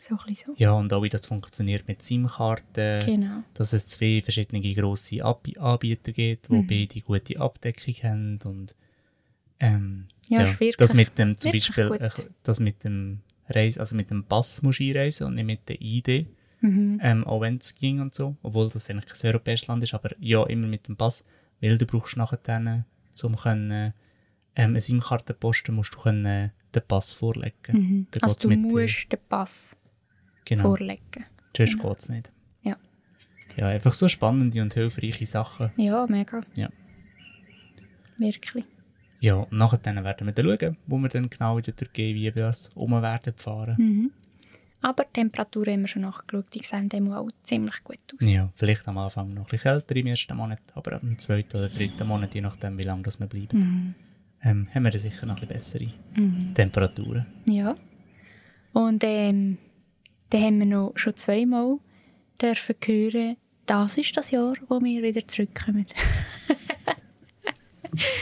So 0.00 0.16
ein 0.26 0.34
so. 0.34 0.54
Ja, 0.56 0.72
und 0.72 0.92
auch 0.92 1.02
wie 1.02 1.08
das 1.08 1.26
funktioniert 1.26 1.88
mit 1.88 2.02
SIM-Karten. 2.02 3.04
Genau. 3.04 3.42
dass 3.54 3.72
es 3.72 3.88
zwei 3.88 4.20
verschiedene 4.22 4.60
grosse 4.72 5.24
Anbieter 5.24 6.12
gibt, 6.12 6.48
die 6.48 6.52
Mhm. 6.52 6.66
beide 6.66 7.00
gute 7.00 7.40
Abdeckung 7.40 7.94
haben 8.04 8.38
und 8.44 8.76
ähm, 9.60 10.06
Ja, 10.28 10.42
ist 10.42 10.52
wirklich- 10.60 10.76
das 10.76 10.94
mit 10.94 11.18
dem 11.18 11.36
zum 11.38 11.52
Beispiel 11.52 11.92
äh, 12.00 12.10
das 12.42 12.60
mit 12.60 12.84
dem 12.84 13.20
Reis, 13.48 13.78
also 13.78 13.96
mit 13.96 14.10
dem 14.10 14.24
Pass 14.24 14.62
musst 14.62 14.80
du 14.80 14.84
einreisen 14.84 15.26
und 15.26 15.34
nicht 15.36 15.46
mit 15.46 15.68
der 15.68 15.80
ID, 15.80 16.26
Mhm. 16.60 17.00
ähm, 17.02 17.24
auch 17.24 17.40
wenn 17.40 17.56
es 17.58 17.74
ging 17.76 18.00
und 18.00 18.12
so, 18.14 18.36
obwohl 18.42 18.68
das 18.68 18.90
eigentlich 18.90 19.06
kein 19.06 19.30
europäisches 19.30 19.68
Land 19.68 19.82
ist, 19.84 19.94
aber 19.94 20.10
ja, 20.20 20.44
immer 20.46 20.66
mit 20.66 20.86
dem 20.88 20.96
Pass, 20.96 21.24
weil 21.60 21.78
du 21.78 21.86
brauchst 21.86 22.16
nachher 22.16 22.38
dann, 22.42 22.84
um 23.22 23.36
können, 23.36 23.70
ähm, 24.56 24.70
eine 24.70 24.80
SIM-Karte 24.80 25.34
posten, 25.34 25.74
musst 25.74 25.94
du 25.94 25.98
können, 26.00 26.52
den 26.74 26.82
Pass 26.86 27.12
vorlegen. 27.12 27.54
Mhm. 27.72 28.06
Also 28.20 28.34
du 28.48 28.50
musst 28.56 29.10
den 29.12 29.18
Pass 29.28 29.76
genau, 30.44 30.62
vorlegen. 30.62 31.24
sonst 31.56 31.72
genau. 31.78 31.88
geht 31.90 31.98
es 32.00 32.08
nicht. 32.08 32.32
Ja. 32.62 32.76
Ja, 33.56 33.68
einfach 33.68 33.94
so 33.94 34.08
spannende 34.08 34.60
und 34.60 34.74
hilfreiche 34.74 35.26
Sachen. 35.26 35.70
Ja, 35.76 36.06
mega. 36.08 36.40
Ja. 36.54 36.68
Wirklich. 38.18 38.64
Ja, 39.20 39.34
und 39.34 39.52
nachher 39.52 39.80
werden 39.84 40.26
wir 40.26 40.32
dann 40.32 40.46
schauen, 40.58 40.76
wo 40.86 40.98
wir 40.98 41.08
dann 41.08 41.28
genau 41.28 41.58
in 41.58 41.64
der 41.64 41.74
Türkei 41.76 42.14
wie 42.14 42.30
bei 42.30 42.46
uns 42.46 42.70
um 42.74 42.90
werden 43.02 43.34
fahren. 43.36 43.74
Mhm. 43.78 44.10
Aber 44.80 45.02
die 45.04 45.12
Temperatur 45.14 45.66
haben 45.66 45.80
wir 45.80 45.88
schon 45.88 46.02
nachgeschaut, 46.02 46.46
die 46.54 46.60
sehen 46.60 46.88
dem 46.88 47.10
auch 47.12 47.28
ziemlich 47.42 47.82
gut 47.82 47.98
aus. 48.14 48.30
Ja, 48.30 48.48
vielleicht 48.54 48.86
am 48.86 48.96
Anfang 48.98 49.34
noch 49.34 49.42
ein 49.46 49.48
bisschen 49.50 49.72
kälter 49.72 49.96
im 49.96 50.06
ersten 50.06 50.36
Monat, 50.36 50.60
aber 50.74 50.92
ab 50.92 51.00
dem 51.00 51.18
zweiten 51.18 51.56
oder 51.56 51.68
dritten 51.68 52.06
Monat, 52.06 52.32
je 52.34 52.40
nachdem 52.42 52.78
wie 52.78 52.84
lange 52.84 53.02
das 53.02 53.18
wir 53.18 53.26
bleiben, 53.26 53.58
Mhm. 53.58 53.94
ähm, 54.44 54.68
haben 54.72 54.84
wir 54.84 54.90
dann 54.92 55.00
sicher 55.00 55.26
noch 55.26 55.42
ein 55.42 55.48
bisschen 55.48 55.82
bessere 55.82 56.22
Mhm. 56.22 56.54
Temperaturen. 56.54 57.26
Ja. 57.48 57.74
Und 58.72 59.02
ähm, 59.04 59.58
dann 60.30 60.42
haben 60.42 60.58
wir 60.60 60.66
noch 60.66 60.92
schon 60.94 61.16
zweimal 61.16 61.78
dürfen 62.40 62.76
hören, 62.84 63.36
das 63.66 63.98
ist 63.98 64.16
das 64.16 64.30
Jahr, 64.30 64.54
wo 64.68 64.80
wir 64.80 65.02
wieder 65.02 65.26
zurückkommen. 65.26 65.86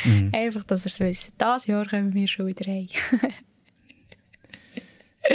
Mhm. 0.05 0.31
Einfach, 0.33 0.63
dass 0.65 0.85
ihr 0.85 0.91
es 0.91 1.01
wisst. 1.01 1.33
Das 1.39 1.67
Jahr 1.67 1.87
kommen 1.87 2.13
wir 2.15 2.27
schon 2.29 2.47
wieder 2.47 2.71
heim. 2.71 2.89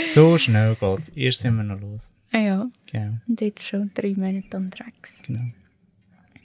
So 0.08 0.38
schnell 0.38 0.74
geht's. 0.76 1.10
Erst 1.10 1.40
sind 1.40 1.56
wir 1.56 1.64
noch 1.64 1.78
los. 1.80 2.12
Ah 2.32 2.38
ja, 2.38 2.70
Genau. 2.90 3.18
und 3.28 3.40
jetzt 3.42 3.68
schon 3.68 3.90
drei 3.92 4.14
Monate 4.14 4.56
unterwegs. 4.56 5.20
genau. 5.26 5.44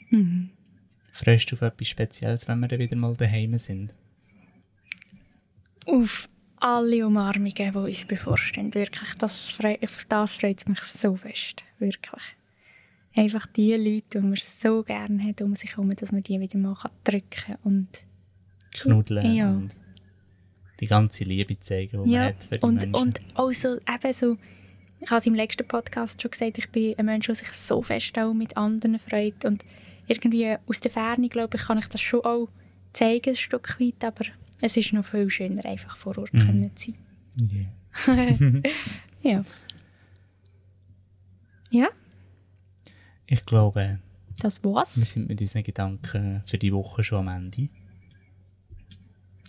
Mhm. 0.10 0.50
Freust 1.14 1.50
du 1.52 1.56
auf 1.56 1.62
etwas 1.62 1.88
Spezielles, 1.88 2.48
wenn 2.48 2.60
wir 2.60 2.68
dann 2.68 2.80
wieder 2.80 2.98
mal 2.98 3.16
daheim 3.16 3.58
sind? 3.58 3.96
Auf 5.86 6.28
alle 6.58 7.08
Umarmungen, 7.08 7.54
die 7.56 7.78
uns 7.78 8.06
bevorstehen. 8.06 8.74
Wirklich, 8.74 9.14
das 9.18 9.58
auf 9.60 10.06
das 10.10 10.36
freut 10.36 10.60
es 10.60 10.68
mich 10.68 10.80
so 10.82 11.16
fest. 11.16 11.64
Wirklich. 11.80 12.22
Einfach 13.18 13.46
die 13.48 13.74
Leute, 13.76 14.20
die 14.22 14.28
man 14.28 14.36
so 14.36 14.84
gerne 14.84 15.24
hat 15.24 15.42
um 15.42 15.56
sich 15.56 15.72
herum, 15.72 15.96
dass 15.96 16.12
man 16.12 16.24
die 16.24 16.40
wieder 16.40 16.58
mal 16.60 16.76
drücken 17.04 17.30
kann. 17.30 17.58
Und 17.64 17.88
Knuddeln 18.72 19.34
Ja. 19.36 19.50
und 19.50 19.76
die 20.80 20.86
ganze 20.88 21.24
Liebe 21.24 21.60
zeigen, 21.60 22.04
die 22.04 22.12
man 22.12 22.22
hat 22.26 22.44
für 22.44 22.58
die 22.60 22.64
und, 22.64 22.76
Menschen. 22.76 22.94
und 22.96 23.20
auch 23.34 23.52
so, 23.52 23.78
eben 23.78 24.14
so, 24.14 24.38
ich 25.00 25.10
habe 25.10 25.18
es 25.20 25.26
im 25.26 25.34
letzten 25.36 25.68
Podcast 25.68 26.22
schon 26.22 26.30
gesagt, 26.32 26.58
ich 26.60 26.70
bin 26.70 26.94
ein 26.98 27.06
Mensch, 27.08 27.26
der 27.26 27.36
sich 27.36 27.52
so 27.52 27.82
fest 27.82 28.18
auch 28.20 28.34
mit 28.34 28.56
anderen 28.56 29.00
freut. 29.00 29.46
Und 29.46 29.64
irgendwie 30.08 30.56
aus 30.68 30.80
der 30.80 30.92
Ferne, 30.92 31.28
glaube 31.30 31.58
ich, 31.58 31.64
kann 31.64 31.78
ich 31.80 31.88
das 31.88 32.02
schon 32.02 32.22
auch 32.24 32.50
zeigen, 32.94 33.30
ein 33.32 33.36
Stück 33.36 33.80
weit, 33.80 34.04
aber 34.04 34.26
es 34.62 34.78
ist 34.78 34.94
noch 34.94 35.06
viel 35.06 35.30
schöner, 35.30 35.66
einfach 35.66 35.98
vor 35.98 36.18
Ort 36.18 36.34
Mhm. 36.34 36.40
können 36.40 36.72
zu 36.76 36.92
sein. 37.40 37.68
Yeah. 38.08 38.62
Ja. 39.24 39.42
Ja, 41.72 41.88
Ich 43.28 43.46
glaube, 43.46 44.00
das 44.40 44.64
wir 44.64 44.74
war's. 44.74 44.96
sind 44.96 45.28
mit 45.28 45.40
unseren 45.42 45.64
Gedanken 45.64 46.42
für 46.46 46.58
die 46.58 46.74
Woche 46.74 47.04
schon 47.04 47.28
am 47.28 47.36
Ende. 47.36 47.70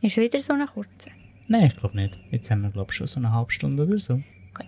Ist 0.02 0.16
wieder 0.16 0.40
so 0.40 0.52
eine 0.52 0.66
kurze. 0.66 1.10
Nein, 1.48 1.66
ich 1.66 1.74
glaube 1.74 1.96
nicht. 1.96 2.18
Jetzt 2.30 2.50
haben 2.50 2.62
wir, 2.62 2.70
glaube 2.70 2.90
ich, 2.92 2.96
schon 2.96 3.06
so 3.06 3.18
eine 3.20 3.32
halbe 3.32 3.50
Stunde 3.52 3.84
oder 3.86 3.98
so. 3.98 4.16
Gut. 4.16 4.66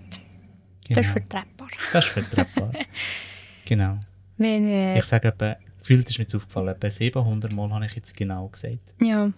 Genau. 0.88 1.00
Das 1.00 1.06
ist 1.06 1.12
vertretbar. 1.12 1.68
Das 1.92 2.04
ist 2.06 2.12
vertretbar. 2.12 2.72
genau. 3.64 3.98
Wenn, 4.38 4.66
äh, 4.66 4.98
Ich 4.98 5.04
sage 5.04 5.28
etwa, 5.28 5.56
gefühlt 5.78 6.08
ist 6.08 6.18
mir 6.18 6.24
jetzt 6.24 6.34
aufgefallen, 6.34 6.68
etwa 6.68 6.90
700 6.90 7.52
Mal 7.52 7.70
habe 7.70 7.84
ich 7.86 7.94
jetzt 7.94 8.16
genau 8.16 8.48
gesagt. 8.48 8.78
ja, 9.00 9.32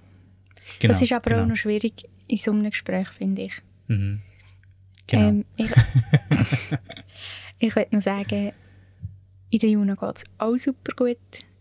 Genau, 0.79 0.93
das 0.93 1.03
ist 1.03 1.13
aber 1.13 1.31
genau. 1.31 1.43
auch 1.43 1.47
noch 1.49 1.57
schwierig 1.57 2.09
in 2.29 2.37
so 2.39 2.53
einem 2.53 2.71
Gespräch, 2.71 3.09
finde 3.09 3.43
ich. 3.43 3.55
Mhm. 3.89 4.23
Genau. 5.09 5.29
Ähm, 5.29 5.45
ich 5.57 5.71
ich 7.59 7.75
würde 7.77 7.95
noch 7.97 8.03
sagen, 8.03 8.53
in 9.53 9.59
der 9.59 9.71
Juna 9.71 9.95
geht 9.95 10.17
es 10.17 10.25
auch 10.39 10.57
super 10.57 10.93
gut. 10.97 11.19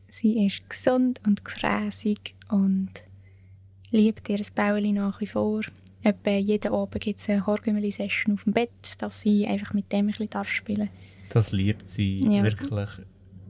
Sie 0.10 0.46
ist 0.46 0.70
gesund 0.70 1.20
und 1.26 1.44
gefräßig 1.44 2.36
und 2.50 2.90
liebt 3.92 4.30
ihr 4.30 4.40
Bäuerchen 4.56 4.96
nach 4.96 5.20
wie 5.22 5.28
vor. 5.28 5.62
Etwa 6.02 6.32
jeden 6.32 6.74
Abend 6.74 7.00
gibt 7.02 7.20
es 7.20 7.30
eine 7.30 7.46
Horgümmeli-Session 7.46 8.34
auf 8.34 8.46
dem 8.46 8.54
Bett, 8.54 8.72
dass 8.98 9.22
sie 9.22 9.46
einfach 9.46 9.74
mit 9.74 9.92
dem 9.92 10.00
ein 10.00 10.08
bisschen 10.08 10.30
darf 10.30 10.50
spielen 10.50 10.90
das 11.34 11.52
liebt 11.54 11.90
sie 11.90 12.18
Ja. 12.18 12.44
wirklich 12.44 12.90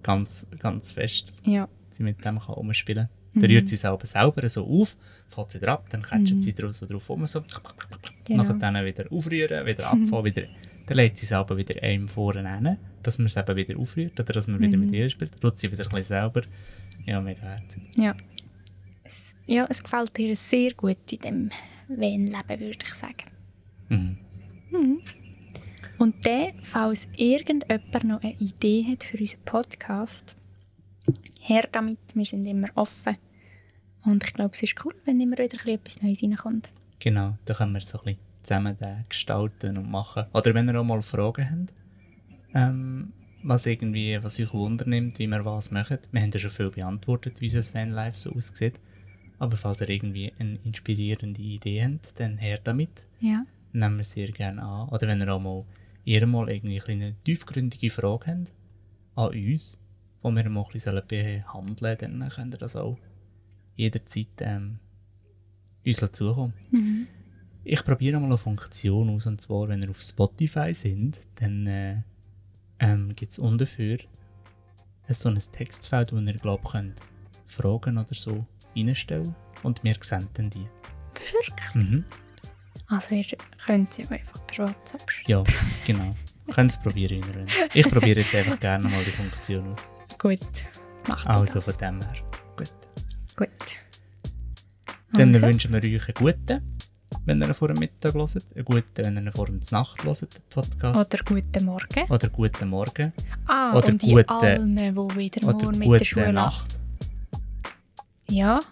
ganz, 0.03 0.47
ganz 0.59 0.91
fest. 0.91 1.33
Ja, 1.43 1.67
Sie 1.89 2.03
mit 2.03 2.23
dem 2.23 2.39
kann 2.39 2.55
umspielen. 2.55 3.09
Mhm. 3.33 3.41
Dann 3.41 3.49
rührt 3.49 3.69
sie 3.69 3.75
selber 3.75 4.05
selber 4.05 4.47
so 4.47 4.65
auf, 4.65 4.95
fährt 5.27 5.51
sie 5.51 5.59
drauf, 5.59 5.81
dann 5.89 6.01
catcht 6.03 6.41
sie 6.43 6.53
drauf, 6.53 6.73
so 6.75 6.85
drauf 6.85 7.09
rum, 7.09 7.25
so. 7.25 7.41
Genau. 8.23 8.43
Nachher 8.43 8.53
dann 8.55 8.85
wieder 8.85 9.11
aufrühren, 9.11 9.65
wieder 9.65 9.85
abfahren, 9.91 10.25
wieder, 10.25 10.43
dann 10.85 10.97
legt 10.97 11.17
sie 11.17 11.25
selber 11.25 11.57
wieder 11.57 11.81
einem 11.81 12.07
vorne 12.07 12.47
hin, 12.53 12.77
dass 13.03 13.17
man 13.19 13.27
es 13.27 13.37
eben 13.37 13.55
wieder 13.55 13.77
aufrührt 13.79 14.19
oder 14.19 14.33
dass 14.33 14.47
man 14.47 14.59
wieder 14.59 14.77
Mhm. 14.77 14.85
mit 14.85 14.93
ihr 14.93 15.09
spielt. 15.09 15.39
Tut 15.39 15.57
sie 15.57 15.71
wieder 15.71 15.83
ein 15.83 15.89
bisschen 15.89 16.03
selber. 16.03 16.41
Ja, 17.05 17.19
mega 17.21 17.41
herzig. 17.41 17.83
ja. 17.97 18.15
Es, 19.03 19.35
ja, 19.45 19.65
es 19.69 19.83
gefällt 19.83 20.17
ihr 20.19 20.35
sehr 20.35 20.73
gut 20.73 21.11
in 21.11 21.19
dem 21.19 21.49
Van-Leben, 21.89 22.59
würde 22.59 22.77
ich 22.83 22.93
sagen. 22.93 23.25
Mhm. 23.89 24.17
Und 25.97 26.25
dann, 26.25 26.53
falls 26.61 27.07
irgendjemand 27.15 28.03
noch 28.05 28.21
eine 28.23 28.33
Idee 28.39 28.85
hat 28.89 29.03
für 29.03 29.17
unseren 29.17 29.41
Podcast, 29.43 30.35
her 31.41 31.67
damit, 31.71 31.99
wir 32.13 32.25
sind 32.25 32.45
immer 32.47 32.69
offen. 32.75 33.17
Und 34.03 34.23
ich 34.23 34.33
glaube, 34.33 34.51
es 34.53 34.63
ist 34.63 34.75
cool, 34.85 34.95
wenn 35.05 35.19
immer 35.19 35.37
wieder 35.37 35.63
etwas 35.67 36.01
Neues 36.01 36.23
reinkommt. 36.23 36.69
Genau, 36.99 37.37
da 37.45 37.53
können 37.53 37.73
wir 37.73 37.81
so 37.81 37.99
ein 37.99 38.05
bisschen 38.05 38.19
zusammen 38.41 38.77
den 38.79 39.05
gestalten 39.09 39.77
und 39.77 39.91
machen. 39.91 40.25
Oder 40.33 40.53
wenn 40.55 40.67
ihr 40.69 40.79
auch 40.79 40.83
mal 40.83 41.01
Fragen 41.01 41.49
habt, 41.51 41.73
ähm, 42.53 43.13
was 43.43 43.65
irgendwie, 43.65 44.21
was 44.21 44.39
euch 44.39 44.53
wundernimmt, 44.53 45.19
wie 45.19 45.27
wir 45.27 45.45
was 45.45 45.71
machen. 45.71 45.99
Wir 46.11 46.21
haben 46.21 46.31
ja 46.31 46.39
schon 46.39 46.51
viel 46.51 46.69
beantwortet, 46.69 47.41
wie 47.41 47.53
unser 47.53 47.73
Van 47.73 47.91
Live 47.91 48.17
so 48.17 48.31
aussieht. 48.31 48.79
Aber 49.39 49.57
falls 49.57 49.81
ihr 49.81 49.89
irgendwie 49.89 50.31
eine 50.37 50.59
inspirierende 50.63 51.41
Idee 51.41 51.83
habt, 51.83 52.19
dann 52.19 52.37
her 52.37 52.59
damit. 52.63 53.07
Ja. 53.19 53.45
Nehmen 53.73 53.97
wir 53.97 54.03
sehr 54.03 54.31
gerne 54.31 54.61
an. 54.61 54.89
Oder 54.89 55.07
wenn 55.07 55.19
ihr 55.19 55.33
auch 55.33 55.39
mal, 55.39 55.65
ihr 56.05 56.27
mal 56.27 56.49
irgendwie 56.49 56.75
eine 56.75 56.83
kleine 56.83 57.15
tiefgründige 57.23 57.89
Frage 57.89 58.27
habt 58.27 58.53
an 59.15 59.31
uns, 59.33 59.79
die 60.23 60.35
wir 60.35 60.49
mal 60.49 60.63
ein 60.63 60.71
bisschen 60.71 61.01
behandeln 61.07 61.77
sollen, 61.77 62.19
dann 62.19 62.29
könnt 62.29 62.53
ihr 62.53 62.59
das 62.59 62.75
auch 62.75 62.97
jederzeit 63.75 64.27
ähm, 64.41 64.77
uns 65.85 66.11
zukommen. 66.11 66.53
Mhm. 66.71 67.07
Ich 67.63 67.83
probiere 67.83 68.19
mal 68.19 68.27
eine 68.27 68.37
Funktion 68.37 69.09
aus, 69.09 69.25
und 69.25 69.41
zwar, 69.41 69.69
wenn 69.69 69.81
ihr 69.81 69.89
auf 69.89 70.01
Spotify 70.01 70.73
sind, 70.73 71.17
dann 71.35 71.67
äh, 71.67 72.01
ähm, 72.81 73.15
gibt 73.15 73.31
es 73.31 73.39
unten 73.39 73.59
dafür 73.59 73.97
so 75.07 75.29
ein 75.29 75.39
Textfeld, 75.51 76.11
wo 76.13 76.17
ihr, 76.17 76.33
glaube 76.33 76.67
könnt 76.69 76.99
Fragen 77.45 77.97
oder 77.97 78.13
so 78.13 78.45
reinstellen 78.75 79.35
und 79.63 79.83
wir 79.83 79.95
sehen 80.01 80.27
dann 80.33 80.49
die. 80.49 80.65
Wirklich? 81.33 81.75
Mhm. 81.75 82.05
Also 82.87 83.15
ihr 83.15 83.25
könnt 83.65 83.93
sie 83.93 84.07
einfach 84.07 84.45
per 84.47 84.67
WhatsApp. 84.67 85.03
Ja, 85.27 85.43
genau. 85.85 86.09
Könnt 86.53 86.71
es 86.71 86.77
probieren, 86.81 87.21
wenn 87.33 87.47
ihr. 87.47 87.69
Ich 87.73 87.89
probiere 87.89 88.21
jetzt 88.21 88.33
einfach 88.35 88.59
gerne 88.59 88.87
mal 88.87 89.03
die 89.03 89.11
Funktion 89.11 89.69
aus. 89.71 89.83
Gut, 90.17 90.39
macht 91.07 91.27
Also 91.27 91.55
das. 91.55 91.65
von 91.65 91.77
dem 91.77 92.01
her. 92.01 92.13
Gut. 92.57 92.71
Gut. 93.35 93.49
Dann 95.13 95.29
Also, 95.33 95.41
wünschen 95.47 95.73
wir 95.73 95.81
euch 95.83 96.07
einen 96.07 96.13
guten, 96.15 96.80
wenn 97.25 97.41
ihr 97.41 97.47
ihn 97.47 97.53
vor 97.53 97.67
dem 97.67 97.77
Mittag 97.79 98.13
hört, 98.13 98.35
einen 98.55 98.65
guten, 98.65 98.83
wenn 98.97 99.15
ihr 99.17 99.21
ihn 99.23 99.31
vor 99.31 99.45
der 99.47 99.59
Nacht 99.71 100.03
hört, 100.03 100.21
den 100.21 100.27
Podcast. 100.49 101.13
Oder 101.13 101.23
guten 101.23 101.65
Morgen. 101.65 102.05
Oder 102.09 102.29
guten 102.29 102.69
Morgen. 102.69 103.13
Ah, 103.47 103.77
Oder 103.77 103.87
und 103.89 104.01
die 104.01 104.11
gute- 104.13 104.29
allen, 104.29 104.75
die 104.75 104.95
wieder 105.17 105.47
Oder 105.47 105.53
morgen 105.65 105.79
mit 105.79 105.81
der 105.89 105.97
gute 105.99 106.05
Schule 106.05 106.33
Nacht. 106.33 106.79
Ja, 108.29 108.59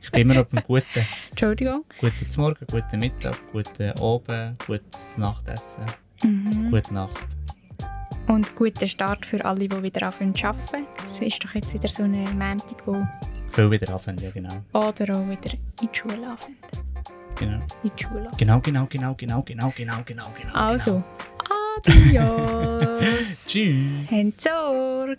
Ich 0.00 0.10
bin 0.12 0.22
immer 0.22 0.34
noch 0.34 0.46
beim 0.46 0.62
guten. 0.64 1.06
Entschuldigung. 1.30 1.84
Guten 2.00 2.40
Morgen, 2.40 2.66
guten 2.70 2.98
Mittag, 2.98 3.36
guten 3.52 3.90
Abend, 4.00 4.58
gutes 4.66 5.18
Nachtessen, 5.18 5.84
Mhm. 6.22 6.70
gute 6.70 6.94
Nacht. 6.94 7.26
Und 8.26 8.56
guten 8.56 8.88
Start 8.88 9.26
für 9.26 9.44
alle, 9.44 9.68
die 9.68 9.82
wieder 9.82 10.06
anfangen 10.06 10.34
zu 10.34 10.46
arbeiten. 10.46 10.86
Es 11.04 11.20
ist 11.20 11.44
doch 11.44 11.54
jetzt 11.54 11.74
wieder 11.74 11.88
so 11.88 12.02
eine 12.04 12.22
Montag, 12.30 12.86
wo 12.86 13.06
Viel 13.50 13.70
wieder 13.70 13.92
anfangen, 13.92 14.18
ja 14.18 14.30
genau. 14.30 14.54
oder 14.72 15.16
auch 15.18 15.28
wieder 15.28 15.52
in 15.52 15.60
die 15.82 15.88
Schule 15.92 16.14
anfangen. 16.30 16.56
Genau, 17.38 17.60
In 17.84 17.90
die 17.96 18.02
Schule. 18.02 18.30
genau, 18.36 18.60
genau, 18.60 18.86
genau, 18.88 19.14
genau, 19.14 19.42
genau, 19.42 19.72
genau, 19.76 20.02
genau, 20.04 20.24
genau. 20.36 20.54
Also, 20.54 21.04
adios. 21.84 23.44
Tschüss. 23.46 24.10
Habt 24.10 24.42
Sorge. 24.42 25.16